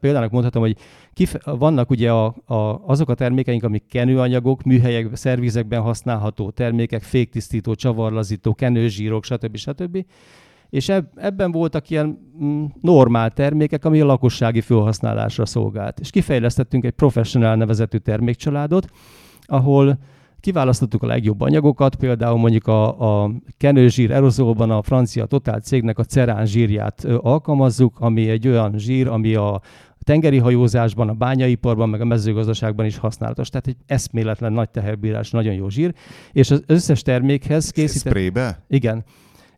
[0.00, 0.76] például mondhatom, hogy
[1.12, 2.54] kif- vannak ugye a, a,
[2.86, 9.56] azok a termékeink, amik kenőanyagok, műhelyek, szervizekben használható termékek, féktisztító, csavarlazító, kenőzsírok, stb.
[9.56, 10.04] stb.
[10.70, 16.00] És eb- ebben voltak ilyen mm, normál termékek, ami a lakossági felhasználásra szolgált.
[16.00, 18.90] És kifejlesztettünk egy professional nevezetű termékcsaládot,
[19.40, 19.98] ahol
[20.44, 26.04] kiválasztottuk a legjobb anyagokat, például mondjuk a, a kenőzsír aerozolban a francia Total cégnek a
[26.04, 29.60] cerán zsírját alkalmazzuk, ami egy olyan zsír, ami a
[30.02, 33.48] tengeri hajózásban, a bányaiparban, meg a mezőgazdaságban is használatos.
[33.48, 35.94] Tehát egy eszméletlen nagy teherbírás, nagyon jó zsír.
[36.32, 38.12] És az összes termékhez készített...
[38.12, 38.64] Sprébe?
[38.68, 39.04] Igen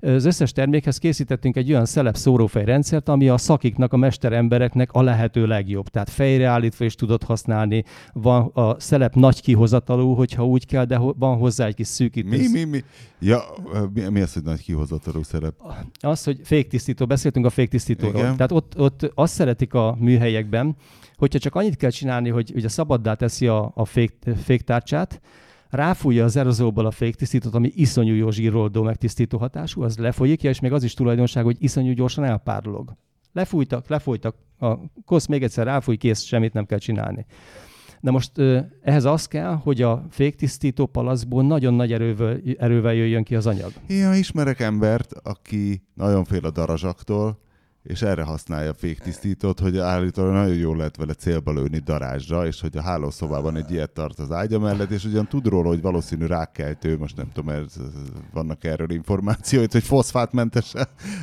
[0.01, 5.47] az összes termékhez készítettünk egy olyan szelep szórófejrendszert, ami a szakiknak, a mesterembereknek a lehető
[5.47, 5.89] legjobb.
[5.89, 11.37] Tehát fejreállítva is tudod használni, van a szelep nagy kihozatalú, hogyha úgy kell, de van
[11.37, 12.49] hozzá egy kis szűkítés.
[12.49, 12.85] Mi, mi, mi?
[13.21, 13.43] Ja,
[13.95, 15.55] mi, mi az, hogy nagy kihozatalú szelep?
[16.01, 18.21] Az, hogy féktisztító, beszéltünk a féktisztítóról.
[18.21, 18.37] Igen.
[18.37, 20.77] Tehát ott, ott azt szeretik a műhelyekben,
[21.17, 25.21] hogyha csak annyit kell csinálni, hogy ugye szabaddá teszi a, a fék, féktárcsát,
[25.71, 30.73] ráfújja az aerozolból a féktisztítót, ami iszonyú jó zsíroldó megtisztító hatású, az lefolyik, és még
[30.73, 32.97] az is tulajdonság, hogy iszonyú gyorsan elpárolog.
[33.33, 37.27] Lefújtak, lefolytak, a kosz még egyszer ráfúj, kész, semmit nem kell csinálni.
[38.01, 38.33] De most
[38.83, 43.73] ehhez az kell, hogy a féktisztító palaszból nagyon nagy erővel, erővel jöjjön ki az anyag.
[43.89, 47.39] Ja, ismerek embert, aki nagyon fél a darazsaktól,
[47.87, 52.61] és erre használja a féktisztítót, hogy állítólag nagyon jól lehet vele célba lőni darázsra, és
[52.61, 56.27] hogy a hálószobában egy ilyet tart az ágya mellett, és ugyan tud róla, hogy valószínű
[56.27, 57.77] rákkeltő, most nem tudom, ez,
[58.33, 60.75] vannak erről információit, hogy foszfátmentes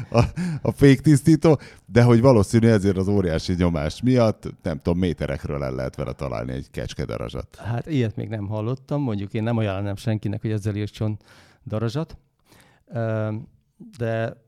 [0.09, 0.23] a,
[0.61, 5.95] a féktisztító, de hogy valószínű ezért az óriási nyomás miatt, nem tudom, méterekről el lehet
[5.95, 7.55] vele találni egy kecske darazsat.
[7.55, 11.19] Hát ilyet még nem hallottam, mondjuk én nem ajánlom senkinek, hogy ezzel írtson
[11.65, 12.17] darazsat,
[13.97, 14.41] de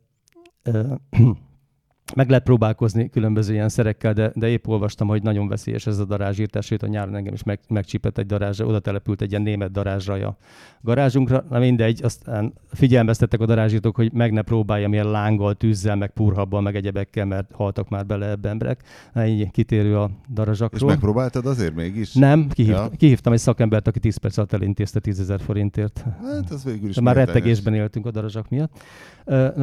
[2.13, 6.05] meg lehet próbálkozni különböző ilyen szerekkel, de, de épp olvastam, hogy nagyon veszélyes ez a
[6.05, 9.71] darázsírtás, sőt a nyáron engem is meg, megcsípett egy darázsra, oda települt egy ilyen német
[9.71, 10.37] darázsra a
[10.81, 16.11] garázsunkra, na mindegy, aztán figyelmeztettek a darázsítók, hogy meg ne próbáljam ilyen lánggal, tűzzel, meg
[16.11, 18.81] purhabbal, meg egyebekkel, mert haltak már bele ebbe emberek.
[19.13, 20.89] Na, így kitérő a darazsakról.
[20.89, 22.13] És megpróbáltad azért mégis?
[22.13, 22.89] Nem, kihív, ja.
[22.97, 26.05] kihívtam egy szakembert, aki 10 perc alatt elintézte 10 ezer forintért.
[26.21, 28.71] Hát ez végül is de már rettegésben éltünk a darazsak miatt.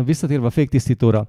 [0.05, 1.27] Visszatérve a féktisztítóra,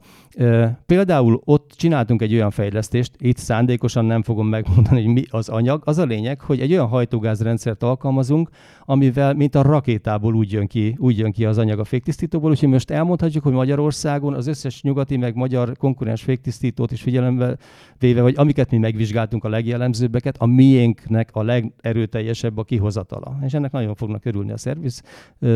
[0.86, 5.82] például ott csináltunk egy olyan fejlesztést, itt szándékosan nem fogom megmondani, hogy mi az anyag.
[5.86, 8.50] Az a lényeg, hogy egy olyan hajtógázrendszert alkalmazunk,
[8.86, 12.70] amivel, mint a rakétából úgy jön ki, úgy jön ki az anyag a féktisztítóból, úgyhogy
[12.70, 17.58] most elmondhatjuk, hogy Magyarországon az összes nyugati meg magyar konkurens féktisztítót is figyelembe
[18.00, 23.38] véve, hogy amiket mi megvizsgáltunk a legjellemzőbbeket, a miénknek a legerőteljesebb a kihozatala.
[23.46, 25.02] És ennek nagyon fognak örülni a szerviz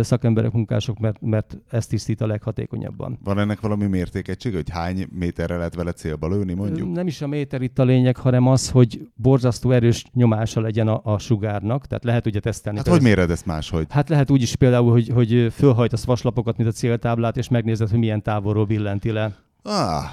[0.01, 2.27] szakemberek, munkások, mert, mert ez tisztít a
[2.69, 3.19] leghatékonyabban.
[3.23, 6.93] Van ennek valami mértékegység, hogy hány méterre lehet vele célba lőni, mondjuk?
[6.93, 11.01] Nem is a méter itt a lényeg, hanem az, hogy borzasztó erős nyomása legyen a,
[11.03, 11.85] a sugárnak.
[11.85, 12.77] Tehát lehet ugye tesztelni.
[12.77, 13.85] Hát hogy méred ezt máshogy?
[13.89, 17.99] Hát lehet úgy is például, hogy, hogy fölhajtasz vaslapokat, mint a céltáblát, és megnézed, hogy
[17.99, 19.35] milyen távolról billenti le.
[19.63, 20.03] Ah,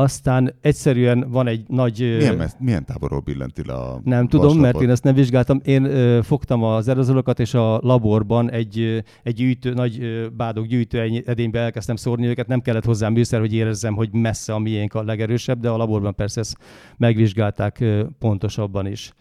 [0.00, 1.98] aztán egyszerűen van egy nagy...
[1.98, 4.72] Milyen, milyen távolról billenti le a Nem tudom, vaslapot?
[4.72, 5.60] mert én ezt nem vizsgáltam.
[5.64, 11.60] Én ö, fogtam az aerozolokat, és a laborban egy, egy gyűjtő, nagy bádog gyűjtő edénybe
[11.60, 12.46] elkezdtem szórni őket.
[12.46, 16.14] Nem kellett hozzá műszer, hogy érezzem, hogy messze a miénk a legerősebb, de a laborban
[16.14, 16.56] persze ezt
[16.96, 17.84] megvizsgálták
[18.18, 19.12] pontosabban is.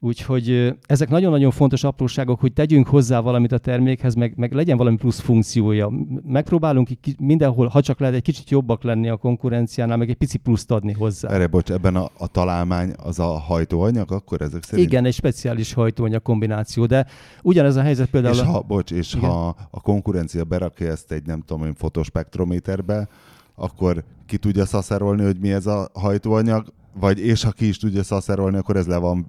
[0.00, 4.96] Úgyhogy ezek nagyon-nagyon fontos apróságok, hogy tegyünk hozzá valamit a termékhez, meg, meg legyen valami
[4.96, 5.92] plusz funkciója.
[6.26, 6.88] Megpróbálunk
[7.18, 10.92] mindenhol, ha csak lehet, egy kicsit jobbak lenni a konkurenciánál, meg egy pici pluszt adni
[10.92, 11.28] hozzá.
[11.28, 14.88] Erre, bocs, ebben a, a találmány az a hajtóanyag, akkor ezek szerint?
[14.88, 17.06] Igen, egy speciális hajtóanyag kombináció, de
[17.42, 18.34] ugyanez a helyzet például...
[18.34, 19.30] És ha, bocs, és igen.
[19.30, 23.08] ha a konkurencia berakja ezt egy, nem tudom, fotospektrométerbe,
[23.54, 26.66] akkor ki tudja szaszerolni, hogy mi ez a hajtóanyag,
[27.00, 29.26] vagy és ha ki is tudja szaszerolni, akkor ez le van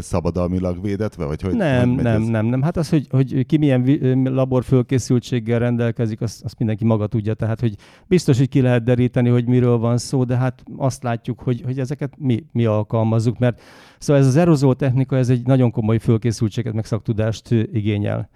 [0.00, 1.24] szabadalmilag védetve?
[1.24, 2.28] Vagy hogy, nem, hogy nem, ez?
[2.28, 2.62] nem, nem.
[2.62, 7.34] Hát az, hogy, hogy ki milyen laborfölkészültséggel rendelkezik, azt, azt mindenki maga tudja.
[7.34, 7.74] Tehát, hogy
[8.06, 11.78] biztos, hogy ki lehet deríteni, hogy miről van szó, de hát azt látjuk, hogy, hogy
[11.78, 13.60] ezeket mi, mi alkalmazzuk, mert
[13.98, 18.28] szóval ez az aerozol technika, ez egy nagyon komoly fölkészültséget, meg szaktudást igényel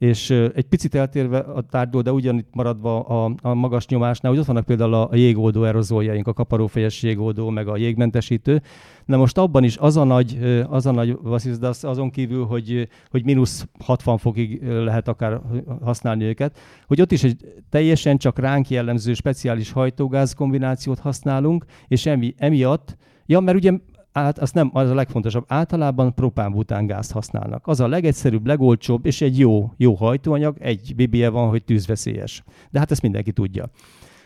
[0.00, 4.46] és egy picit eltérve a tárgyból, de ugyanitt maradva a, a magas nyomásnál, hogy ott
[4.46, 8.62] vannak például a jégoldó aerozoljaink, a kaparófejes jégoldó, meg a jégmentesítő.
[9.04, 10.38] Na most abban is az a nagy,
[10.68, 11.18] az a nagy
[11.60, 15.40] de azon kívül, hogy, hogy mínusz 60 fokig lehet akár
[15.82, 22.06] használni őket, hogy ott is egy teljesen csak ránk jellemző speciális hajtógáz kombinációt használunk, és
[22.06, 22.96] emi, emiatt
[23.30, 23.72] Ja, mert ugye
[24.12, 27.66] át, az nem az a legfontosabb, általában propánbután gázt használnak.
[27.66, 32.42] Az a legegyszerűbb, legolcsóbb, és egy jó, jó hajtóanyag, egy bibie van, hogy tűzveszélyes.
[32.70, 33.70] De hát ezt mindenki tudja.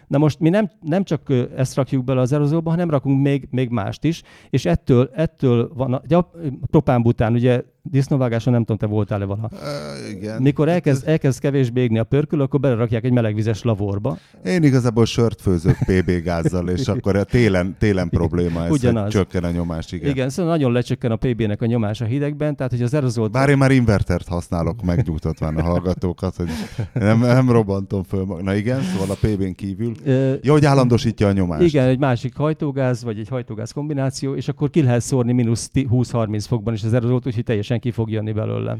[0.06, 3.68] Na most mi nem, nem csak ezt rakjuk bele az aerozolba, hanem rakunk még, még
[3.68, 6.30] mást is, és ettől, ettől van, a, a
[6.70, 9.50] propánbután ugye disznóvágáson nem tudom, te voltál-e valaha.
[9.52, 10.42] Uh, igen.
[10.42, 14.18] Mikor elkezd, elkezd kevésbé égni a pörkül, akkor belerakják egy melegvizes lavorba.
[14.44, 19.12] Én igazából sört főzök PB gázzal, és akkor a télen, télen probléma ez, Ugyanaz.
[19.12, 19.92] csökken a nyomás.
[19.92, 20.10] Igen.
[20.10, 23.30] igen, szóval nagyon lecsökken a PB-nek a nyomás a hidegben, tehát hogy az aerozolt...
[23.30, 26.48] Bár én már invertert használok, megnyugtatván a hallgatókat, hogy
[26.92, 28.26] nem, nem robbantom föl.
[28.42, 29.92] Na igen, szóval a PB-n kívül.
[30.06, 31.62] Uh, Jó, hogy állandósítja a nyomást.
[31.62, 36.44] Igen, egy másik hajtógáz, vagy egy hajtógáz kombináció, és akkor ki lehet szórni mínusz 20-30
[36.48, 38.78] fokban is az aerozolt, úgyhogy teljesen teljesen ki fog jönni belőle.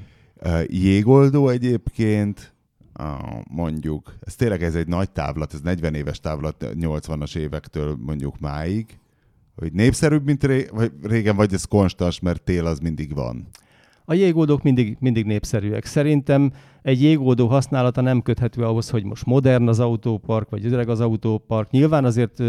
[0.68, 2.54] Jégoldó egyébként,
[3.50, 8.86] mondjuk, ez tényleg ez egy nagy távlat, ez 40 éves távlat 80-as évektől mondjuk máig,
[9.56, 13.48] hogy népszerűbb, mint ré, vagy régen, vagy ez konstans, mert tél az mindig van?
[14.06, 15.84] A jégoldók mindig, mindig népszerűek.
[15.84, 21.00] Szerintem egy jégoldó használata nem köthető ahhoz, hogy most modern az autópark, vagy öreg az
[21.00, 21.70] autópark.
[21.70, 22.42] Nyilván azért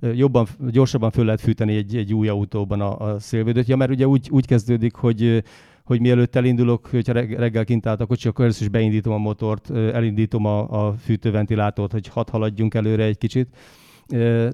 [0.00, 3.66] jobban, gyorsabban föl lehet fűteni egy, egy új autóban a, a szélvédőt.
[3.66, 5.44] Ja, mert ugye úgy, úgy kezdődik, hogy
[5.84, 9.70] hogy mielőtt elindulok, hogyha reggel kint állt a kocsi, akkor először is beindítom a motort,
[9.70, 13.48] elindítom a, a fűtőventilátort, hogy hat haladjunk előre egy kicsit.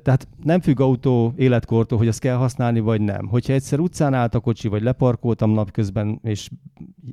[0.03, 3.27] Tehát nem függ autó életkortól, hogy azt kell használni, vagy nem.
[3.27, 6.49] Hogyha egyszer utcán állt a kocsi, vagy leparkoltam napközben, és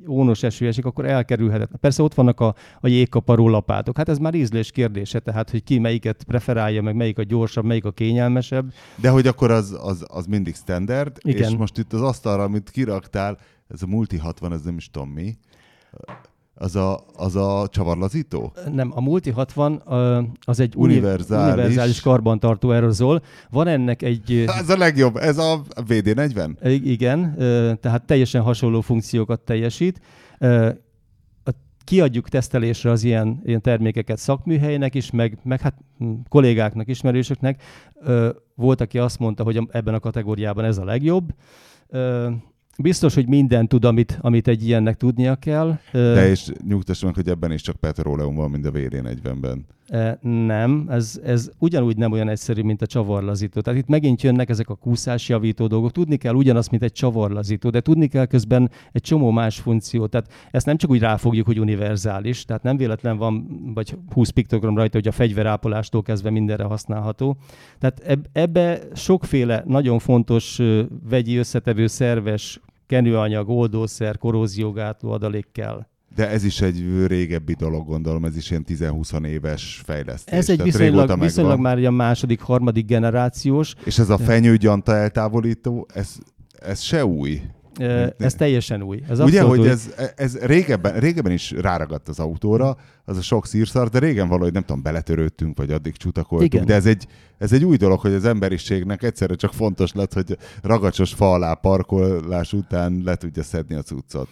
[0.08, 1.78] ónos eső esik, akkor elkerülhetetlen.
[1.80, 3.96] Persze ott vannak a, a jégkaparó lapátok.
[3.96, 7.84] Hát ez már ízlés kérdése, tehát hogy ki melyiket preferálja, meg melyik a gyorsabb, melyik
[7.84, 8.72] a kényelmesebb.
[8.96, 11.50] De hogy akkor az, az, az mindig standard, Igen.
[11.50, 13.38] és most itt az asztalra, amit kiraktál,
[13.68, 15.38] ez a Multi 60, ez nem is tudom mi,
[16.60, 18.52] az a, az a csavarlazító?
[18.72, 19.82] Nem, a Multi 60
[20.40, 23.22] az egy univerzális, univerzális karbantartó aerozol.
[23.50, 24.44] Van ennek egy...
[24.46, 26.80] Ez a legjobb, ez a VD40?
[26.84, 27.34] Igen,
[27.80, 30.00] tehát teljesen hasonló funkciókat teljesít.
[31.84, 37.62] Kiadjuk tesztelésre az ilyen, ilyen termékeket szakműhelynek is, meg, meg hát hm, kollégáknak, ismerősöknek.
[38.54, 41.34] Volt, aki azt mondta, hogy ebben a kategóriában ez a legjobb
[42.82, 45.78] Biztos, hogy minden tud, amit, amit egy ilyennek tudnia kell.
[45.92, 49.66] De és nyugtass meg, hogy ebben is csak petróleum van, mint a VD40-ben.
[50.46, 53.60] Nem, ez, ez ugyanúgy nem olyan egyszerű, mint a csavarlazító.
[53.60, 55.92] Tehát itt megint jönnek ezek a kúszásjavító dolgok.
[55.92, 60.10] Tudni kell ugyanazt, mint egy csavarlazító, de tudni kell közben egy csomó más funkciót.
[60.10, 64.76] Tehát ezt nem csak úgy ráfogjuk, hogy univerzális, tehát nem véletlen van, vagy 20 piktogram
[64.76, 67.36] rajta, hogy a fegyverápolástól kezdve mindenre használható.
[67.78, 70.60] Tehát ebbe sokféle nagyon fontos
[71.08, 75.86] vegyi összetevő szerves kenőanyag, oldószer, korróziógátló adalék kell.
[76.14, 80.38] De ez is egy régebbi dolog, gondolom, ez is ilyen 10-20 éves fejlesztés.
[80.38, 83.74] Ez egy viszonylag, viszonylag már ilyen második, harmadik generációs.
[83.84, 86.16] És ez a fenyőgyanta eltávolító, ez,
[86.60, 87.42] ez se új.
[88.18, 89.02] Ez teljesen új.
[89.08, 89.68] Ez Ugye, hogy új.
[89.68, 94.52] ez, ez régebben, régebben is ráragadt az autóra, az a sok szírszar, de régen valahogy
[94.52, 96.66] nem tudom, beletörődtünk, vagy addig csutakoltunk, Igen.
[96.66, 97.06] de ez egy,
[97.38, 101.54] ez egy új dolog, hogy az emberiségnek egyszerre csak fontos lett, hogy ragacsos fa alá
[101.54, 104.28] parkolás után le tudja szedni a cuccot.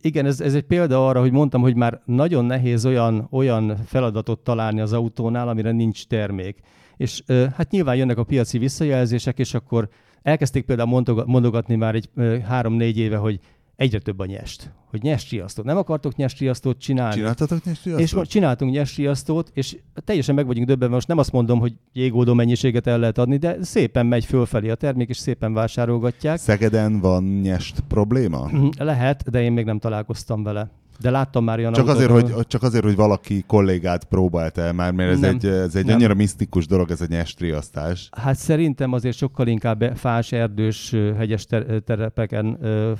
[0.00, 4.40] Igen, ez, ez egy példa arra, hogy mondtam, hogy már nagyon nehéz olyan, olyan feladatot
[4.40, 6.58] találni az autónál, amire nincs termék.
[6.96, 9.88] És hát nyilván jönnek a piaci visszajelzések, és akkor
[10.24, 12.08] elkezdték például mondogatni már egy
[12.46, 13.40] három-négy éve, hogy
[13.76, 14.70] egyre több a nyest.
[14.90, 15.64] Hogy nyesriasztót.
[15.64, 17.14] Nem akartok nyesriasztót csinálni.
[17.14, 18.06] Csináltatok nyesriasztót?
[18.06, 20.94] És most csináltunk nyesriasztót, és teljesen meg vagyunk döbbenve.
[20.94, 24.74] Most nem azt mondom, hogy jégódó mennyiséget el lehet adni, de szépen megy fölfelé a
[24.74, 26.38] termék, és szépen vásárolgatják.
[26.38, 28.48] Szegeden van nyest probléma?
[28.52, 30.70] Mhm, lehet, de én még nem találkoztam vele.
[31.00, 34.92] De láttam már olyan csak azért, hogy, csak azért, hogy valaki kollégát próbált el már,
[34.92, 35.94] mert ez nem, egy, ez egy nem.
[35.94, 38.08] annyira misztikus dolog, ez a nyestriasztás.
[38.12, 41.46] Hát szerintem azért sokkal inkább fás, erdős, hegyes
[41.84, 42.58] terepeken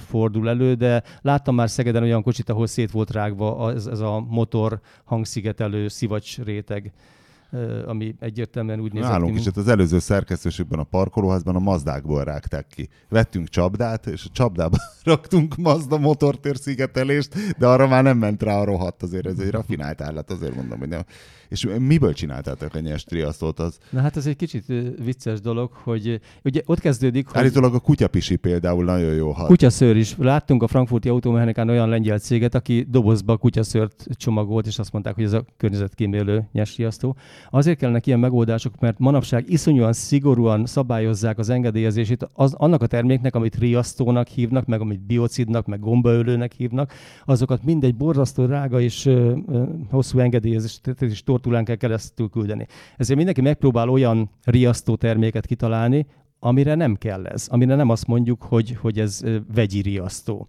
[0.08, 4.24] fordul elő, de láttam már Szegeden olyan kocsit, ahol szét volt rágva ez, ez a
[4.28, 6.92] motor hangszigetelő szivacs réteg
[7.86, 12.66] ami egyértelműen úgy nézett Nálunk is, hát az előző szerkesztőségben a parkolóházban a mazdákból rágták
[12.74, 12.88] ki.
[13.08, 18.58] Vettünk csapdát, és a csapdába raktunk Mazda motortér szigetelést, de arra már nem ment rá
[18.58, 21.02] a rohadt, azért ez egy rafinált állat, azért mondom, hogy nem.
[21.48, 23.58] És miből csináltátok a nyers triasztót?
[23.58, 23.78] Az...
[23.90, 24.64] Na hát ez egy kicsit
[25.04, 27.36] vicces dolog, hogy ugye ott kezdődik, hogy...
[27.36, 29.46] Állítólag a kutyapisi például nagyon jó hat.
[29.46, 30.14] Kutyaszőr is.
[30.18, 35.24] Láttunk a frankfurti automechanikán olyan lengyel céget, aki dobozba kutyaszőrt csomagolt, és azt mondták, hogy
[35.24, 37.16] ez a környezetkímélő nyers triasztó.
[37.50, 43.34] Azért kellene ilyen megoldások, mert manapság iszonyúan szigorúan szabályozzák az engedélyezését az, annak a terméknek,
[43.34, 46.92] amit riasztónak hívnak, meg amit biocidnak, meg gombaölőnek hívnak,
[47.24, 52.66] azokat mindegy borzasztó rága és ö, ö, hosszú engedélyezést és tortulán kell keresztül küldeni.
[52.96, 56.06] Ezért mindenki megpróbál olyan riasztó terméket kitalálni,
[56.44, 59.20] amire nem kell ez, amire nem azt mondjuk, hogy, hogy ez
[59.54, 60.48] vegyi riasztó.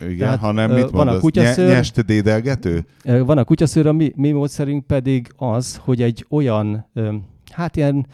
[0.00, 1.16] Igen, Tehát, hanem mit van mondasz?
[1.16, 2.86] a kutyaszőr, nyest dédelgető?
[3.04, 6.90] Van a kutyaszőr, a mi, mi módszerünk pedig az, hogy egy olyan,
[7.52, 8.06] hát ilyen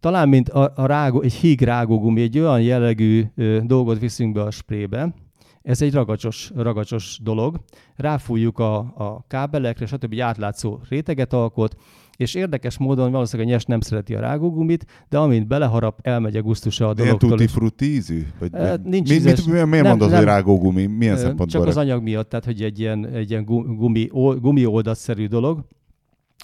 [0.00, 3.24] talán mint a, a rágó, egy híg rágógumi, egy olyan jellegű
[3.62, 5.14] dolgot viszünk be a sprébe,
[5.62, 7.60] ez egy ragacsos, ragacsos dolog.
[7.96, 10.20] Ráfújjuk a, a kábelekre, stb.
[10.20, 11.76] átlátszó réteget alkot,
[12.16, 16.42] és érdekes módon valószínűleg a nyes nem szereti a rágógumit, de amint beleharap, elmegy a
[16.42, 17.28] gusztusa a dologtól.
[17.28, 18.26] Ilyen tutti frutti ízű?
[18.38, 20.86] Vagy e, nincs mi, mit, miért nem, mondod, nem, hogy rágógumi?
[20.86, 21.46] Milyen szempontból?
[21.46, 24.08] Csak az anyag miatt, tehát hogy egy ilyen, egy ilyen gumi,
[24.40, 25.64] gumi oldatszerű dolog,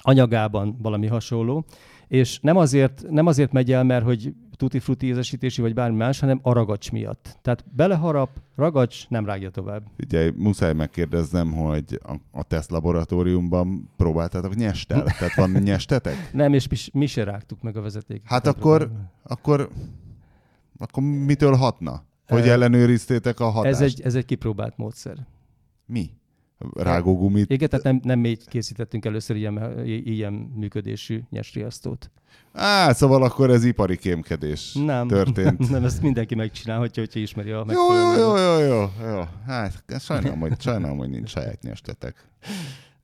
[0.03, 1.65] anyagában valami hasonló,
[2.13, 6.21] és nem azért, nem azért megy el, mert hogy tuti frutti ízesítési vagy bármi más,
[6.21, 7.39] hanem a ragacs miatt.
[7.43, 9.83] Tehát beleharap, ragacs, nem rágja tovább.
[9.99, 15.03] Ugye muszáj megkérdeznem, hogy a, a teszt laboratóriumban próbáltátok nyestel?
[15.19, 16.31] Tehát van nyestetek?
[16.33, 18.23] nem, és mi, mi se rágtuk meg a vezeték.
[18.25, 18.91] Hát akkor,
[19.23, 19.69] akkor,
[20.79, 22.05] akkor mitől hatna?
[22.27, 23.75] Hogy ellenőriztétek a hatást?
[23.75, 25.27] Ez egy, ez egy kipróbált módszer.
[25.87, 26.11] Mi?
[26.75, 27.51] Rágógumit.
[27.51, 32.11] Igen, tehát nem, nem mi készítettünk először ilyen, ilyen működésű nyesriasztót.
[32.53, 35.69] Á, szóval akkor ez ipari kémkedés nem, történt.
[35.71, 39.23] Nem, ezt mindenki megcsinálhatja, hogyha ismeri a jó, jó, jó, jó, jó, jó.
[39.47, 42.29] Hát sajnálom, hogy, sajnálom, hogy nincs saját nyestetek.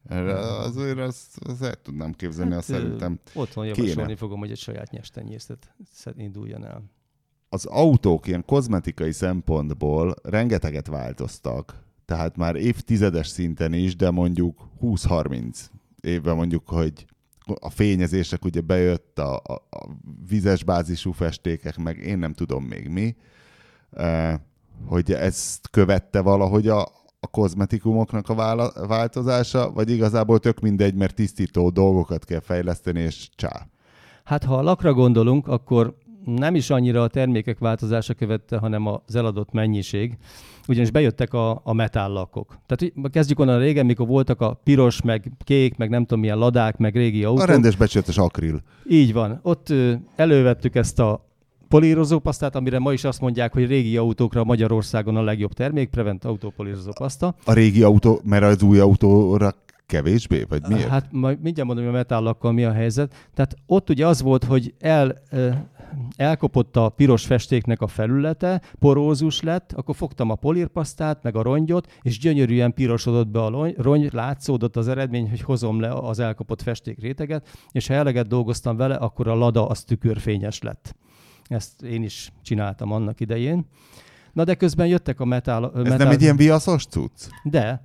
[0.09, 3.19] Azért azt, azt el tudnám képzelni, azt ö, szerintem.
[3.35, 3.77] Otthon kéne.
[3.77, 5.75] javasolni fogom, hogy egy saját nyestenyészet
[6.17, 6.83] induljon el.
[7.49, 11.87] Az autók ilyen kozmetikai szempontból rengeteget változtak.
[12.09, 15.57] Tehát már évtizedes szinten is, de mondjuk 20-30
[16.01, 17.07] évben mondjuk, hogy
[17.61, 19.89] a fényezések ugye bejött, a, a, a
[20.29, 23.17] vizes bázisú festékek, meg én nem tudom még mi,
[23.91, 24.35] eh,
[24.87, 26.83] hogy ezt követte valahogy a,
[27.21, 33.67] a kozmetikumoknak a változása, vagy igazából tök mindegy, mert tisztító dolgokat kell fejleszteni, és csá.
[34.25, 39.15] Hát ha a lakra gondolunk, akkor nem is annyira a termékek változása követte, hanem az
[39.15, 40.19] eladott mennyiség.
[40.69, 42.59] Ugyanis bejöttek a, a metállakok.
[42.67, 46.39] Tehát hogy kezdjük onnan régen, mikor voltak a piros, meg kék, meg nem tudom milyen
[46.39, 47.43] ladák, meg régi autók.
[47.43, 48.61] A rendes becsületes akril.
[48.89, 49.39] Így van.
[49.43, 49.73] Ott
[50.17, 51.27] elővettük ezt a
[51.69, 57.35] polírozópasztát, amire ma is azt mondják, hogy régi autókra Magyarországon a legjobb termék, Prevent autópolírozópaszta.
[57.45, 59.55] A régi autó, mert az új autóra
[59.89, 60.89] kevésbé, vagy miért?
[60.89, 63.31] Hát majd mindjárt mondom, hogy a metállakkal mi a helyzet.
[63.35, 65.23] Tehát ott ugye az volt, hogy el,
[66.17, 71.93] elkopott a piros festéknek a felülete, porózus lett, akkor fogtam a polírpasztát, meg a rongyot,
[72.03, 77.01] és gyönyörűen pirosodott be a rongy, látszódott az eredmény, hogy hozom le az elkopott festék
[77.01, 80.97] réteget, és ha eleget dolgoztam vele, akkor a lada az tükörfényes lett.
[81.45, 83.67] Ezt én is csináltam annak idején.
[84.33, 85.73] Na de közben jöttek a metál...
[85.75, 87.29] Ez nem egy ilyen viaszos cucc?
[87.43, 87.83] De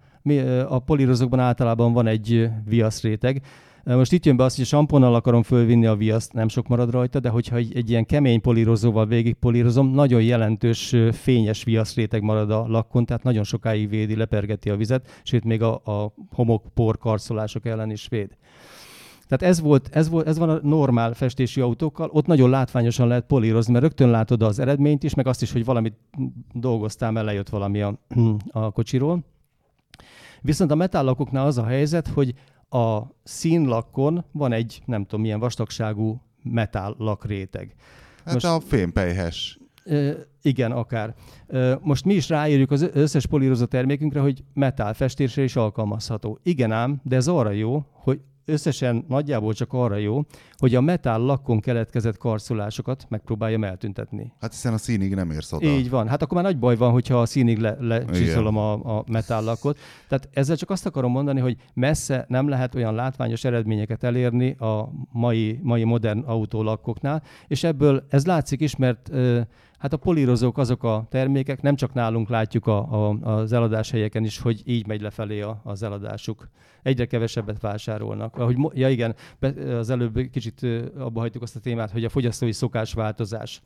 [0.68, 3.42] a polírozókban általában van egy ö, viaszréteg.
[3.84, 6.68] Ö, Most itt jön be az, hogy a samponnal akarom fölvinni a viaszt, nem sok
[6.68, 12.22] marad rajta, de hogyha egy, egy ilyen kemény polírozóval végig polírozom, nagyon jelentős fényes viaszréteg
[12.22, 16.64] marad a lakkon, tehát nagyon sokáig védi, lepergeti a vizet, sőt még a, a homok,
[17.00, 18.38] karszolások ellen is véd.
[19.28, 23.26] Tehát ez, volt, ez, volt, ez van a normál festési autókkal, ott nagyon látványosan lehet
[23.26, 25.94] polírozni, mert rögtön látod az eredményt is, meg azt is, hogy valamit
[26.54, 28.00] dolgoztál, mert lejött valami a,
[28.52, 29.24] a kocsiról.
[30.44, 32.34] Viszont a metállakoknál az a helyzet, hogy
[32.70, 37.76] a színlakkon van egy, nem tudom, milyen vastagságú metállak réteg.
[38.26, 39.58] Hát Most- a fémpelyhes.
[39.86, 41.16] Ö, igen, akár.
[41.82, 46.40] Most mi is ráírjuk az összes polírozó termékünkre, hogy metál festésre is alkalmazható.
[46.44, 50.22] Igen ám, de ez arra jó, hogy összesen nagyjából csak arra jó,
[50.58, 54.34] hogy a metál lakkon keletkezett karszolásokat megpróbáljam eltüntetni.
[54.40, 55.66] Hát hiszen a színig nem érsz oda.
[55.66, 56.08] Így van.
[56.08, 59.80] Hát akkor már nagy baj van, hogyha a színig le, lecsiszolom a, a metállakot.
[60.08, 64.90] Tehát ezzel csak azt akarom mondani, hogy messze nem lehet olyan látványos eredményeket elérni a
[65.12, 69.42] mai, mai modern autólakkoknál, és ebből ez látszik is, mert ö,
[69.84, 74.24] hát a polírozók azok a termékek, nem csak nálunk látjuk a, a, az eladás helyeken
[74.24, 76.50] is, hogy így megy lefelé a, az eladásuk.
[76.84, 78.38] Egyre kevesebbet vásárolnak.
[78.38, 79.16] Ahogy, ja igen,
[79.78, 80.68] az előbb kicsit
[80.98, 83.62] abba hagytuk azt a témát, hogy a fogyasztói szokásváltozás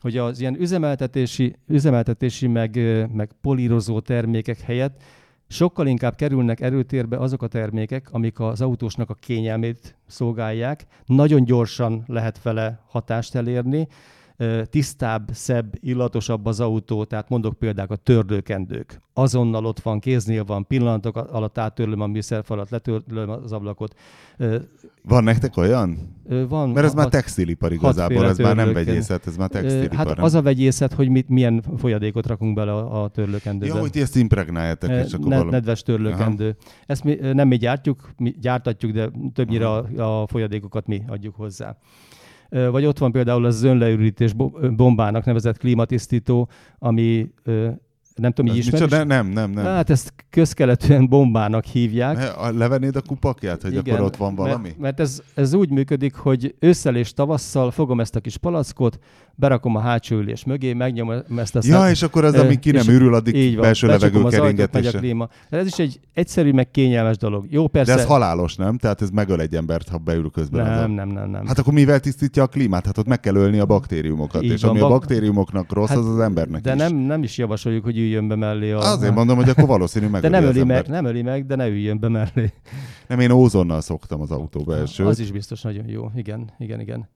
[0.00, 2.76] hogy az ilyen üzemeltetési, üzemeltetési meg,
[3.12, 5.02] meg polírozó termékek helyett
[5.48, 10.86] sokkal inkább kerülnek erőtérbe azok a termékek, amik az autósnak a kényelmét szolgálják.
[11.06, 13.88] Nagyon gyorsan lehet vele hatást elérni,
[14.70, 19.00] tisztább, szebb, illatosabb az autó, tehát mondok például a törlőkendők.
[19.14, 23.94] Azonnal ott van, kéznél van, pillanatok alatt áttörlöm a műszerfalat, letörlöm az ablakot.
[25.04, 25.98] Van nektek olyan?
[26.48, 29.96] Van, Mert ez a- már textilipar igazából, ez már nem vegyészet, ez már Ö, textilipar.
[29.96, 33.74] Hát az a vegyészet, hogy mit, milyen folyadékot rakunk bele a, a törlőkendőbe.
[33.74, 35.50] Ja, hogy ti ezt impregnáljátok, és akkor ne, valami...
[35.50, 36.56] nedves törlőkendő.
[36.86, 41.76] Ezt mi nem mi gyártjuk, mi gyártatjuk, de többnyire a, a folyadékokat mi adjuk hozzá.
[42.70, 46.48] Vagy ott van például az önleürítés bo- ö, bombának nevezett klímatisztító,
[46.78, 47.30] ami
[48.14, 49.04] nem tudom, így micsoda?
[49.04, 49.64] Nem, nem, nem.
[49.64, 52.16] Hát ezt közkeletűen bombának hívják.
[52.16, 54.62] Ne, a- Levennéd a kupakját, hogy akkor ott van valami?
[54.68, 58.98] Mert, mert ez, ez úgy működik, hogy ősszel és tavasszal fogom ezt a kis palackot,
[59.34, 62.70] berakom a hátsó ülés mögé, megnyomom ezt a Ja, szem- és akkor az, amíg ki
[62.70, 64.98] nem ürül, addig így van, belső levegő a keringetése.
[64.98, 65.28] klíma.
[65.50, 67.46] De ez is egy egyszerű, meg kényelmes dolog.
[67.50, 67.94] Jó, persze.
[67.94, 68.78] De ez halálos, nem?
[68.78, 70.66] Tehát ez megöl egy embert, ha beül közben.
[70.66, 70.80] a...
[70.80, 71.46] nem, nem, nem, nem.
[71.46, 72.86] Hát akkor mivel tisztítja a klímát?
[72.86, 75.88] Hát ott meg kell ölni a baktériumokat, Így és van, ami a bak- baktériumoknak rossz,
[75.88, 76.78] Hát, az az embernek de is.
[76.80, 78.78] nem, nem is javasoljuk, hogy üljön be mellé a...
[78.78, 81.66] Azért mondom, hogy akkor valószínű meg de nem öli, meg, nem öli meg, de ne
[81.68, 82.52] üljön be mellé.
[83.08, 85.06] Nem, én ózonnal szoktam az autóba első.
[85.06, 86.10] Az is biztos nagyon jó.
[86.16, 87.08] Igen, igen, igen.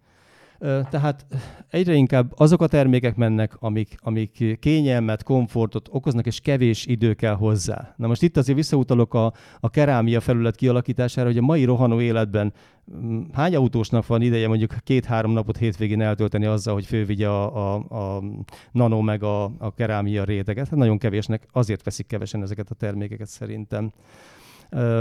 [0.59, 1.27] Tehát
[1.69, 7.35] egyre inkább azok a termékek mennek, amik, amik kényelmet, komfortot okoznak, és kevés idő kell
[7.35, 7.95] hozzá.
[7.97, 12.53] Na most itt azért visszautalok a, a kerámia felület kialakítására, hogy a mai rohanó életben
[12.97, 18.17] mm, hány autósnak van ideje mondjuk két-három napot hétvégén eltölteni azzal, hogy fölvigye a, a,
[18.17, 18.23] a
[18.73, 20.69] nano meg a, a kerámia réteget?
[20.69, 23.93] Hát nagyon kevésnek, azért veszik kevesen ezeket a termékeket szerintem.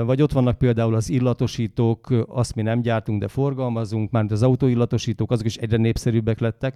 [0.05, 5.31] Vagy ott vannak például az illatosítók, azt mi nem gyártunk, de forgalmazunk, már az autóillatosítók,
[5.31, 6.75] azok is egyre népszerűbbek lettek.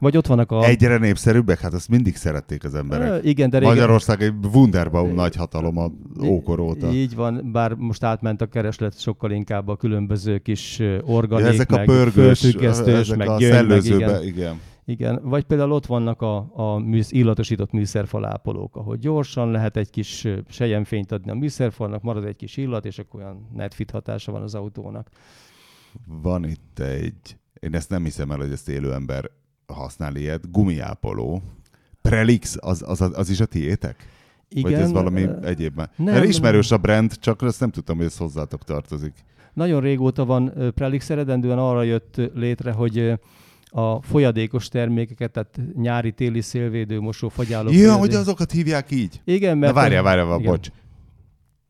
[0.00, 0.64] Vagy ott vannak a...
[0.64, 1.60] Egyre népszerűbbek?
[1.60, 3.24] Hát azt mindig szerették az emberek.
[3.24, 3.74] igen, de régen...
[3.74, 5.90] Magyarország egy Wunderbaum nagy hatalom a
[6.24, 6.92] ókor óta.
[6.92, 11.72] Így van, bár most átment a kereslet sokkal inkább a különböző kis organik, ja, ezek
[11.72, 14.22] a pörgős, ezek meg a gyöngy, meg igen.
[14.22, 14.60] igen.
[14.90, 20.26] Igen, vagy például ott vannak a, a műsz, illatosított műszerfalápolók, ahol gyorsan lehet egy kis
[20.48, 24.54] sejemfényt adni a műszerfalnak, marad egy kis illat, és akkor olyan netfit hatása van az
[24.54, 25.08] autónak.
[26.22, 29.30] Van itt egy, én ezt nem hiszem el, hogy ezt élő ember
[29.66, 31.42] használ ilyet, gumiápoló.
[32.02, 34.08] Prelix, az, az, az is a tiétek?
[34.48, 34.70] Igen.
[34.70, 35.76] Vagy ez valami uh, egyéb?
[35.76, 39.12] Nem, Mert ismerős a brand, csak azt nem tudtam, hogy ez hozzátok tartozik.
[39.52, 43.18] Nagyon régóta van Prelix, eredendően arra jött létre, hogy
[43.70, 47.70] a folyadékos termékeket, tehát nyári, téli szélvédő, mosó, fagyáló.
[47.70, 49.20] Ja, hogy azokat hívják így?
[49.24, 49.74] Igen, mert...
[49.74, 50.68] Na várjál, várjál, várjál bocs.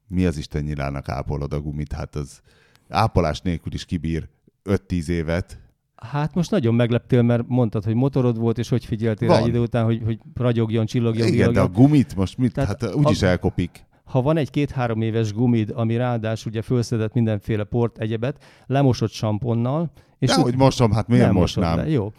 [0.09, 1.92] Mi az Isten nyilának ápolod a gumit?
[1.92, 2.40] Hát az
[2.88, 4.28] ápolás nélkül is kibír
[4.64, 5.59] 5-10 évet.
[5.96, 9.40] Hát most nagyon megleptél, mert mondtad, hogy motorod volt, és hogy figyeltél Van.
[9.40, 11.64] rá idő után, hogy, hogy ragyogjon, csillogjon, Igen, villogjon.
[11.64, 12.53] de a gumit most mit?
[12.53, 13.26] Tehát hát úgyis a...
[13.26, 19.11] elkopik ha van egy két-három éves gumid, ami ráadásul ugye fölszedett mindenféle port, egyebet, lemosott
[19.11, 21.76] samponnal, és De, hogy mosom, hát miért nem mosnám?
[21.76, 21.88] Le.
[21.88, 22.12] Jó.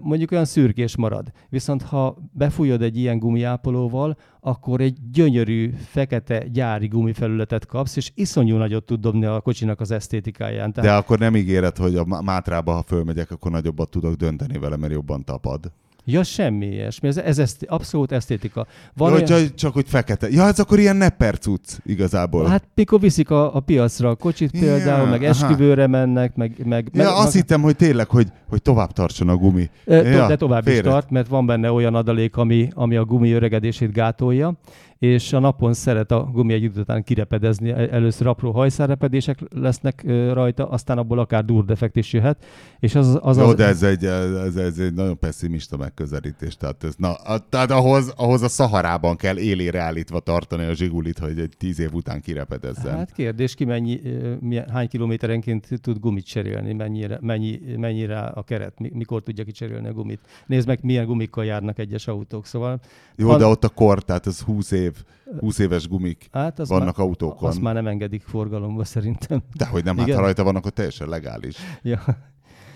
[0.00, 1.32] Mondjuk olyan szürkés marad.
[1.48, 8.56] Viszont ha befújod egy ilyen gumiápolóval, akkor egy gyönyörű, fekete gyári gumifelületet kapsz, és iszonyú
[8.56, 10.72] nagyot tud dobni a kocsinak az esztétikáján.
[10.72, 10.90] Tehát...
[10.90, 14.92] De akkor nem ígéred, hogy a Mátrába, ha fölmegyek, akkor nagyobbat tudok dönteni vele, mert
[14.92, 15.72] jobban tapad.
[16.10, 17.08] Ja, semmi ilyesmi.
[17.08, 18.66] Ez, ez eszti, abszolút esztétika.
[18.94, 19.48] Van ja, olyan...
[19.54, 20.28] Csak hogy fekete.
[20.30, 22.46] Ja, ez akkor ilyen nepper cucc igazából.
[22.46, 25.90] Hát mikor viszik a, a piacra a kocsit például, ja, meg esküvőre aha.
[25.90, 26.52] mennek, meg...
[26.64, 27.32] meg ja, meg, azt meg...
[27.32, 29.70] hittem, hogy tényleg, hogy, hogy tovább tartson a gumi.
[29.86, 30.84] E, ja, de tovább félret.
[30.84, 34.54] is tart, mert van benne olyan adalék, ami, ami a gumi öregedését gátolja
[34.98, 37.70] és a napon szeret a gumi egy idő után kirepedezni.
[37.70, 42.44] Először apró hajszárrepedések lesznek rajta, aztán abból akár durdefekt is jöhet.
[42.80, 43.54] És az, az, Jó, az...
[43.54, 46.56] de ez egy, ez, ez egy nagyon pessimista megközelítés.
[46.56, 47.16] Tehát, ez, na,
[47.48, 51.94] tehát ahhoz, ahhoz a Szaharában kell élére állítva tartani a zsigulit, hogy egy tíz év
[51.94, 52.96] után kirepedezzen.
[52.96, 54.00] Hát kérdés, ki mennyi,
[54.40, 59.92] milyen, hány kilométerenként tud gumit cserélni, mennyire, mennyi, mennyire a keret, mikor tudja kicserélni a
[59.92, 60.20] gumit.
[60.46, 62.46] Nézd meg, milyen gumikkal járnak egyes autók.
[62.46, 62.80] Szóval,
[63.16, 63.38] Jó, van...
[63.38, 65.04] de ott a kor, tehát ez 20 év év,
[65.40, 67.48] 20 éves gumik hát az vannak már, autókon.
[67.48, 69.42] Azt már nem engedik forgalomba szerintem.
[69.56, 70.06] De hogy nem, Igen?
[70.06, 71.56] hát ha rajta vannak, akkor teljesen legális.
[71.82, 72.00] Ja.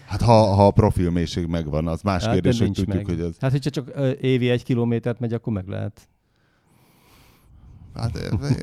[0.07, 3.07] Hát ha, ha a profilmélység megvan, az más hát, kérdés, hogy tudjuk, meg.
[3.07, 3.37] hogy az...
[3.41, 6.09] Hát hogyha csak évi egy kilométert megy, akkor meg lehet.
[7.95, 8.19] Hát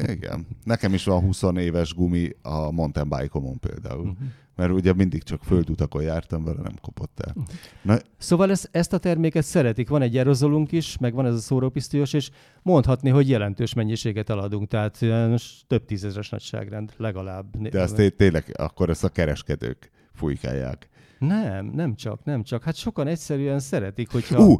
[0.08, 0.48] igen.
[0.64, 4.00] Nekem is van 20 éves gumi a mountain bike-omon például.
[4.00, 4.28] Uh-huh
[4.60, 7.36] mert ugye mindig csak földutakon jártam vele, nem kopott el.
[7.82, 9.90] Na, szóval ezt, ezt a terméket szeretik.
[9.90, 12.30] Van egy aerozolunk is, meg van ez a szórópisztolyos, és
[12.62, 17.70] mondhatni, hogy jelentős mennyiséget eladunk, tehát most több tízezres nagyságrend legalább.
[17.70, 20.90] De ezt tényleg akkor ezt a kereskedők fújkálják.
[21.20, 22.64] Nem, nem csak, nem csak.
[22.64, 24.46] Hát sokan egyszerűen szeretik, hogyha...
[24.46, 24.58] Ú,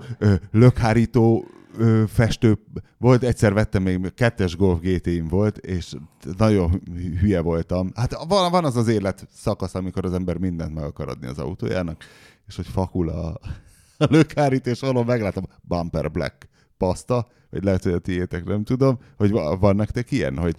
[0.52, 1.46] lökhárító
[2.08, 2.58] festő
[2.98, 5.94] volt, egyszer vettem még, kettes Golf gt volt, és
[6.38, 6.82] nagyon
[7.20, 7.92] hülye voltam.
[7.96, 11.40] Hát van, van az az élet szakasz, amikor az ember mindent meg akar adni az
[11.40, 12.04] autójának,
[12.48, 13.28] és hogy fakul a,
[13.98, 16.48] a lökhárító, és valahol meglátom Bumper Black
[16.78, 20.56] paszta, vagy lehet, hogy a tiétek, nem tudom, hogy van nektek ilyen, hogy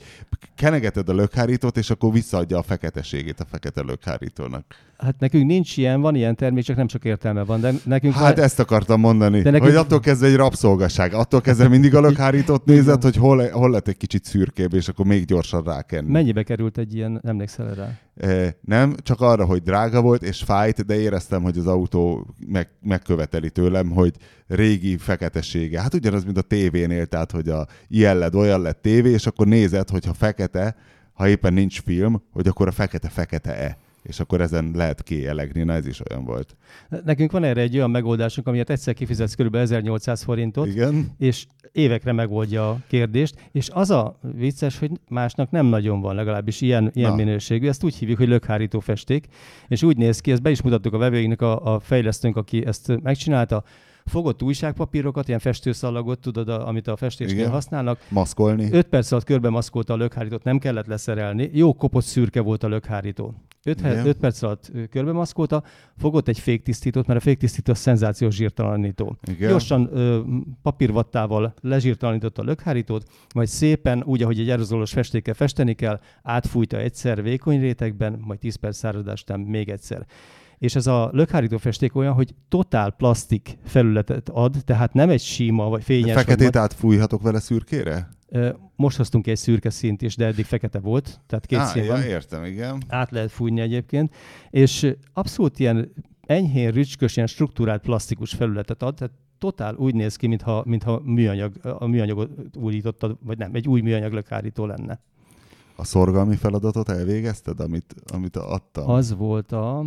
[0.54, 4.64] kenegeted a lökhárítót, és akkor visszaadja a feketeségét a fekete lökhárítónak.
[4.98, 7.60] Hát nekünk nincs ilyen, van ilyen termék, csak nem csak értelme van.
[7.60, 8.44] De nekünk hát van...
[8.44, 9.70] ezt akartam mondani, de nekünk...
[9.70, 11.14] hogy attól kezdve egy rabszolgaság.
[11.14, 15.06] Attól kezdve mindig a lökhárítót nézed, hogy hol, hol lett egy kicsit szürkébb, és akkor
[15.06, 16.10] még gyorsan rákenni.
[16.10, 17.98] Mennyibe került egy ilyen, emlékszel rá?
[18.16, 22.68] E, nem, csak arra, hogy drága volt és fájt, de éreztem, hogy az autó meg,
[22.82, 24.14] megköveteli tőlem, hogy
[24.46, 25.80] régi feketesége.
[25.80, 26.42] Hát ugyanaz, mint a
[26.80, 30.76] tévénél, tehát hogy a ilyen lett, olyan lett tévé, és akkor nézed, hogyha fekete,
[31.12, 35.86] ha éppen nincs film, hogy akkor a fekete-fekete-e és akkor ezen lehet kielegni, na ez
[35.86, 36.56] is olyan volt.
[37.04, 39.54] Nekünk van erre egy olyan megoldásunk, amiért egyszer kifizetsz kb.
[39.54, 41.10] 1800 forintot, Igen.
[41.18, 46.60] és évekre megoldja a kérdést, és az a vicces, hogy másnak nem nagyon van, legalábbis
[46.60, 47.68] ilyen, ilyen minőségű.
[47.68, 49.26] Ezt úgy hívjuk, hogy lökhárító festék,
[49.68, 53.02] és úgy néz ki, ezt be is mutattuk a vevőinknek a, a fejlesztőnk, aki ezt
[53.02, 53.64] megcsinálta,
[54.04, 57.50] fogott újságpapírokat, ilyen festőszalagot, tudod, a, amit a festésnél Igen.
[57.50, 58.06] használnak.
[58.08, 58.68] Maszkolni.
[58.72, 61.50] 5 perc alatt körbe maszkolta a lökhárítót, nem kellett leszerelni.
[61.52, 63.34] Jó kopott szürke volt a lökhárító.
[63.62, 65.62] 5 perc alatt körbe maszkolta,
[65.96, 69.16] fogott egy féktisztítót, mert a féktisztító a szenzációs zsírtalanító.
[69.30, 69.48] Igen.
[69.48, 70.20] Gyorsan ö,
[70.62, 77.22] papírvattával lezsírtalanította a lökhárítót, majd szépen, úgy, ahogy egy aerozolos festékkel festeni kell, átfújta egyszer
[77.22, 80.06] vékony rétegben, majd 10 perc száradás után még egyszer
[80.60, 85.68] és ez a lökhárító festék olyan, hogy totál plastik felületet ad, tehát nem egy sima
[85.68, 86.06] vagy fényes.
[86.06, 86.56] De feketét vagy...
[86.56, 88.08] átfújhatok vele szürkére?
[88.76, 91.92] Most hoztunk egy szürke színt is, de eddig fekete volt, tehát két Á, szín ja,
[91.92, 92.02] van.
[92.02, 92.82] értem, igen.
[92.88, 94.14] Át lehet fújni egyébként,
[94.50, 95.92] és abszolút ilyen
[96.26, 101.52] enyhén rücskös, ilyen struktúrált plastikus felületet ad, tehát totál úgy néz ki, mintha, mintha műanyag,
[101.62, 105.00] a műanyagot újítottad, vagy nem, egy új műanyag lökárító lenne.
[105.76, 108.90] A szorgalmi feladatot elvégezted, amit, amit adtam?
[108.90, 109.84] Az volt a...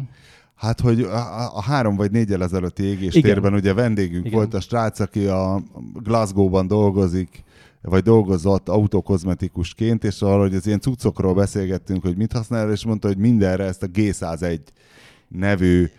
[0.64, 4.38] Hát, hogy a, a három vagy négyel ezelőtti égéstérben ugye vendégünk Igen.
[4.38, 5.64] volt a srác, aki a
[5.94, 7.44] Glasgow-ban dolgozik,
[7.82, 13.08] vagy dolgozott autokozmetikusként, és arra, hogy az ilyen cuccokról beszélgettünk, hogy mit használ, és mondta,
[13.08, 14.60] hogy mindenre ezt a G101
[15.28, 15.90] nevű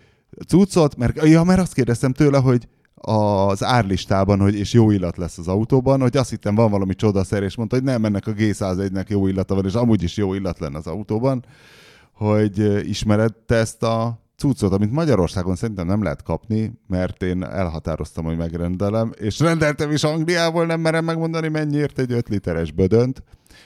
[0.47, 5.37] cuccot, mert, ja, mert azt kérdeztem tőle, hogy az árlistában, hogy és jó illat lesz
[5.37, 9.07] az autóban, hogy azt hittem van valami csodaszer, és mondta, hogy nem, ennek a G101-nek
[9.07, 11.45] jó illata van, és amúgy is jó illat lenne az autóban,
[12.13, 18.25] hogy ismered te ezt a cuccot, amit Magyarországon szerintem nem lehet kapni, mert én elhatároztam,
[18.25, 23.23] hogy megrendelem, és rendeltem is Angliából, nem merem megmondani, mennyiért egy 5 literes bödönt.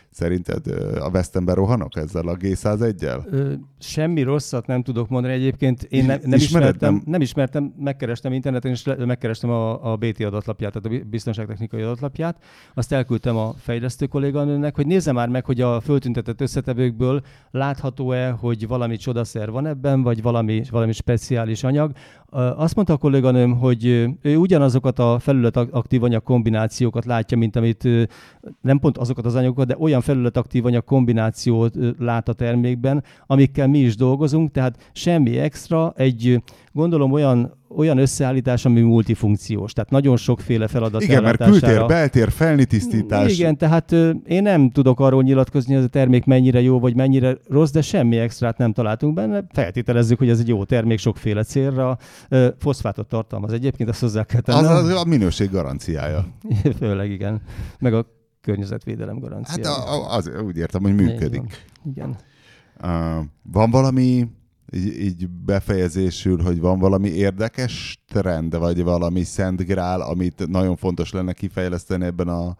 [0.10, 0.68] Szerinted
[0.99, 3.26] a Westonbe rohanok ezzel a G101-jel?
[3.32, 5.84] Ö, semmi rosszat nem tudok mondani egyébként.
[5.84, 6.41] Én ne, nem, Ismered?
[6.41, 7.03] ismertem, Nem?
[7.06, 12.44] nem ismertem, megkerestem interneten, és megkerestem a, a BT adatlapját, tehát a bi- biztonságtechnikai adatlapját.
[12.74, 17.22] Azt elküldtem a fejlesztő kolléganőnek, hogy nézze már meg, hogy a föltüntetett összetevőkből
[17.52, 21.91] látható-e, hogy valami csodaszer van ebben, vagy valami, valami speciális anyag.
[22.32, 23.86] Azt mondta a kolléganőm, hogy
[24.22, 27.88] ő ugyanazokat a felületaktív anyag kombinációkat látja, mint amit
[28.62, 33.80] nem pont azokat az anyagokat, de olyan felületaktív anyag kombinációt lát a termékben, amikkel mi
[33.80, 40.68] is dolgozunk, tehát semmi extra, egy gondolom olyan, olyan összeállítás, ami multifunkciós, tehát nagyon sokféle
[40.68, 43.38] feladat Igen, mert kültér, beltér, felnitisztítás.
[43.38, 46.96] igen, tehát ö, én nem tudok arról nyilatkozni, hogy ez a termék mennyire jó, vagy
[46.96, 49.44] mennyire rossz, de semmi extrát nem találtunk benne.
[49.54, 51.98] Feltételezzük, hogy ez egy jó termék sokféle célra.
[52.30, 54.76] Ö, Foszfátot tartalmaz egyébként, azt hozzá kell Az, tennem.
[54.76, 56.26] az a minőség garanciája.
[56.80, 57.41] Főleg igen.
[57.80, 58.06] Meg a
[58.41, 59.68] környezetvédelem garancia.
[59.68, 61.66] Hát a, az, úgy értem, hogy működik.
[61.86, 62.16] Igen.
[62.84, 64.28] Uh, van valami
[64.76, 71.12] így, így befejezésül, hogy van valami érdekes trend, vagy valami szent grál, amit nagyon fontos
[71.12, 72.58] lenne kifejleszteni ebben a,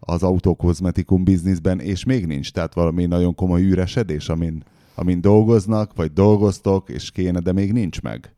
[0.00, 2.52] az autókozmetikum bizniszben, és még nincs.
[2.52, 4.62] Tehát valami nagyon komoly üresedés, amin,
[4.94, 8.34] amin dolgoznak, vagy dolgoztok, és kéne, de még nincs meg.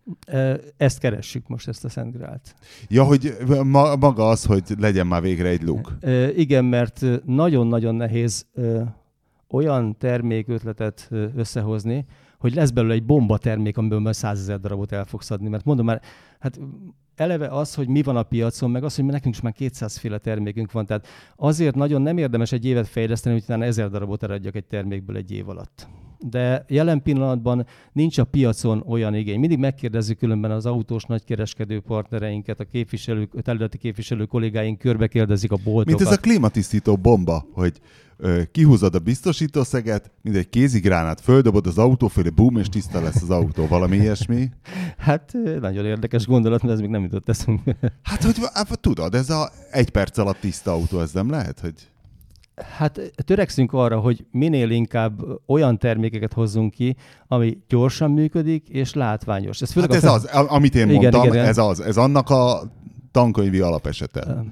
[0.76, 2.54] Ezt keressük most, ezt a Szent Grált.
[2.88, 5.62] Ja, hogy ma, maga az, hogy legyen már végre egy.
[6.00, 8.46] Ö, Igen, mert nagyon-nagyon nehéz
[9.48, 12.04] olyan termékötletet összehozni,
[12.42, 15.48] hogy lesz belőle egy bomba termék, amiből már százezer darabot el fogsz adni.
[15.48, 16.02] Mert mondom már,
[16.38, 16.60] hát
[17.14, 20.18] eleve az, hogy mi van a piacon, meg az, hogy nekünk is már 200 féle
[20.18, 20.86] termékünk van.
[20.86, 21.06] Tehát
[21.36, 25.30] azért nagyon nem érdemes egy évet fejleszteni, hogy utána ezer darabot eladjak egy termékből egy
[25.30, 25.88] év alatt.
[26.18, 29.38] De jelen pillanatban nincs a piacon olyan igény.
[29.38, 35.52] Mindig megkérdezzük különben az autós nagykereskedő partnereinket, a képviselők, a területi képviselő kollégáink körbe kérdezik
[35.52, 35.86] a boltokat.
[35.86, 37.80] Mint ez a klímatisztító bomba, hogy
[38.52, 43.30] kihúzod a biztosítószeget, mint egy kézigránát, földobod az autó fölé, bum, és tiszta lesz az
[43.30, 43.66] autó.
[43.66, 44.50] Valami ilyesmi?
[44.98, 47.76] Hát nagyon érdekes gondolat, mert ez még nem jutott eszünkbe.
[48.02, 51.74] Hát, hogy hát, tudod, ez a egy perc alatt tiszta autó, ez nem lehet, hogy...
[52.76, 56.96] Hát törekszünk arra, hogy minél inkább olyan termékeket hozzunk ki,
[57.28, 59.60] ami gyorsan működik és látványos.
[59.60, 61.46] Ez főleg Hát ez fe- az, amit én Igen, mondtam, igen, igen.
[61.46, 61.80] ez az.
[61.80, 62.72] Ez annak a
[63.10, 64.44] tankönyvi alapesete.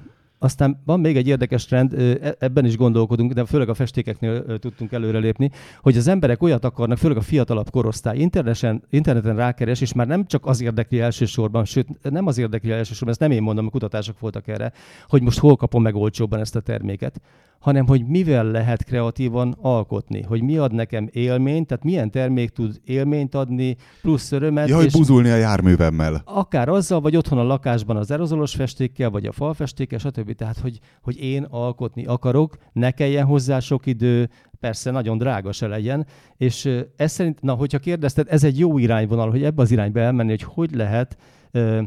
[0.43, 4.91] Aztán van még egy érdekes trend, e- ebben is gondolkodunk, de főleg a festékeknél tudtunk
[4.91, 5.51] előrelépni,
[5.81, 10.25] hogy az emberek olyat akarnak, főleg a fiatalabb korosztály, interneten, interneten rákeres, és már nem
[10.25, 14.19] csak az érdekli elsősorban, sőt, nem az érdekli elsősorban, ezt nem én mondom, a kutatások
[14.19, 14.71] voltak erre,
[15.07, 17.21] hogy most hol kapom meg olcsóbban ezt a terméket,
[17.61, 22.79] hanem hogy mivel lehet kreatívan alkotni, hogy mi ad nekem élményt, tehát milyen termék tud
[22.83, 26.21] élményt adni, plusz örömet, Ja, hogy és buzulni a járművemmel.
[26.25, 30.31] akár azzal, vagy otthon a lakásban az aerozolos festékkel, vagy a falfestékkel, stb.
[30.35, 34.29] Tehát, hogy, hogy én alkotni akarok, ne kelljen hozzá sok idő,
[34.59, 36.05] persze nagyon drága se legyen,
[36.37, 40.29] és ez szerint, na, hogyha kérdezted, ez egy jó irányvonal, hogy ebbe az irányba elmenni,
[40.29, 41.17] hogy hogy lehet
[41.51, 41.81] ö,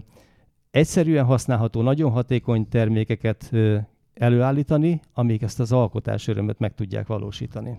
[0.70, 3.76] egyszerűen használható, nagyon hatékony termékeket ö,
[4.14, 7.78] előállítani, amik ezt az alkotás örömet meg tudják valósítani.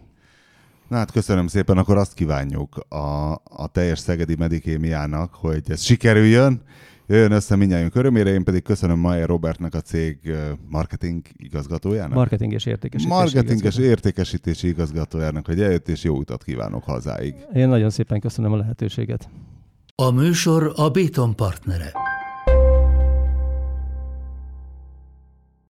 [0.88, 6.62] Na hát köszönöm szépen, akkor azt kívánjuk a, a teljes Szegedi Medikémiának, hogy ez sikerüljön,
[7.07, 10.18] jöjjön össze mindjárt örömére, én pedig köszönöm Mayer Robertnek a cég
[10.70, 12.14] marketing igazgatójának.
[12.14, 13.16] Marketing és értékesítés.
[13.16, 13.90] Marketinges igazgató.
[13.90, 17.36] értékesítési igazgatójának, hogy eljött, és jó utat kívánok hazáig.
[17.53, 19.30] Én nagyon szépen köszönöm a lehetőséget.
[19.95, 21.91] A műsor a Béton partnere.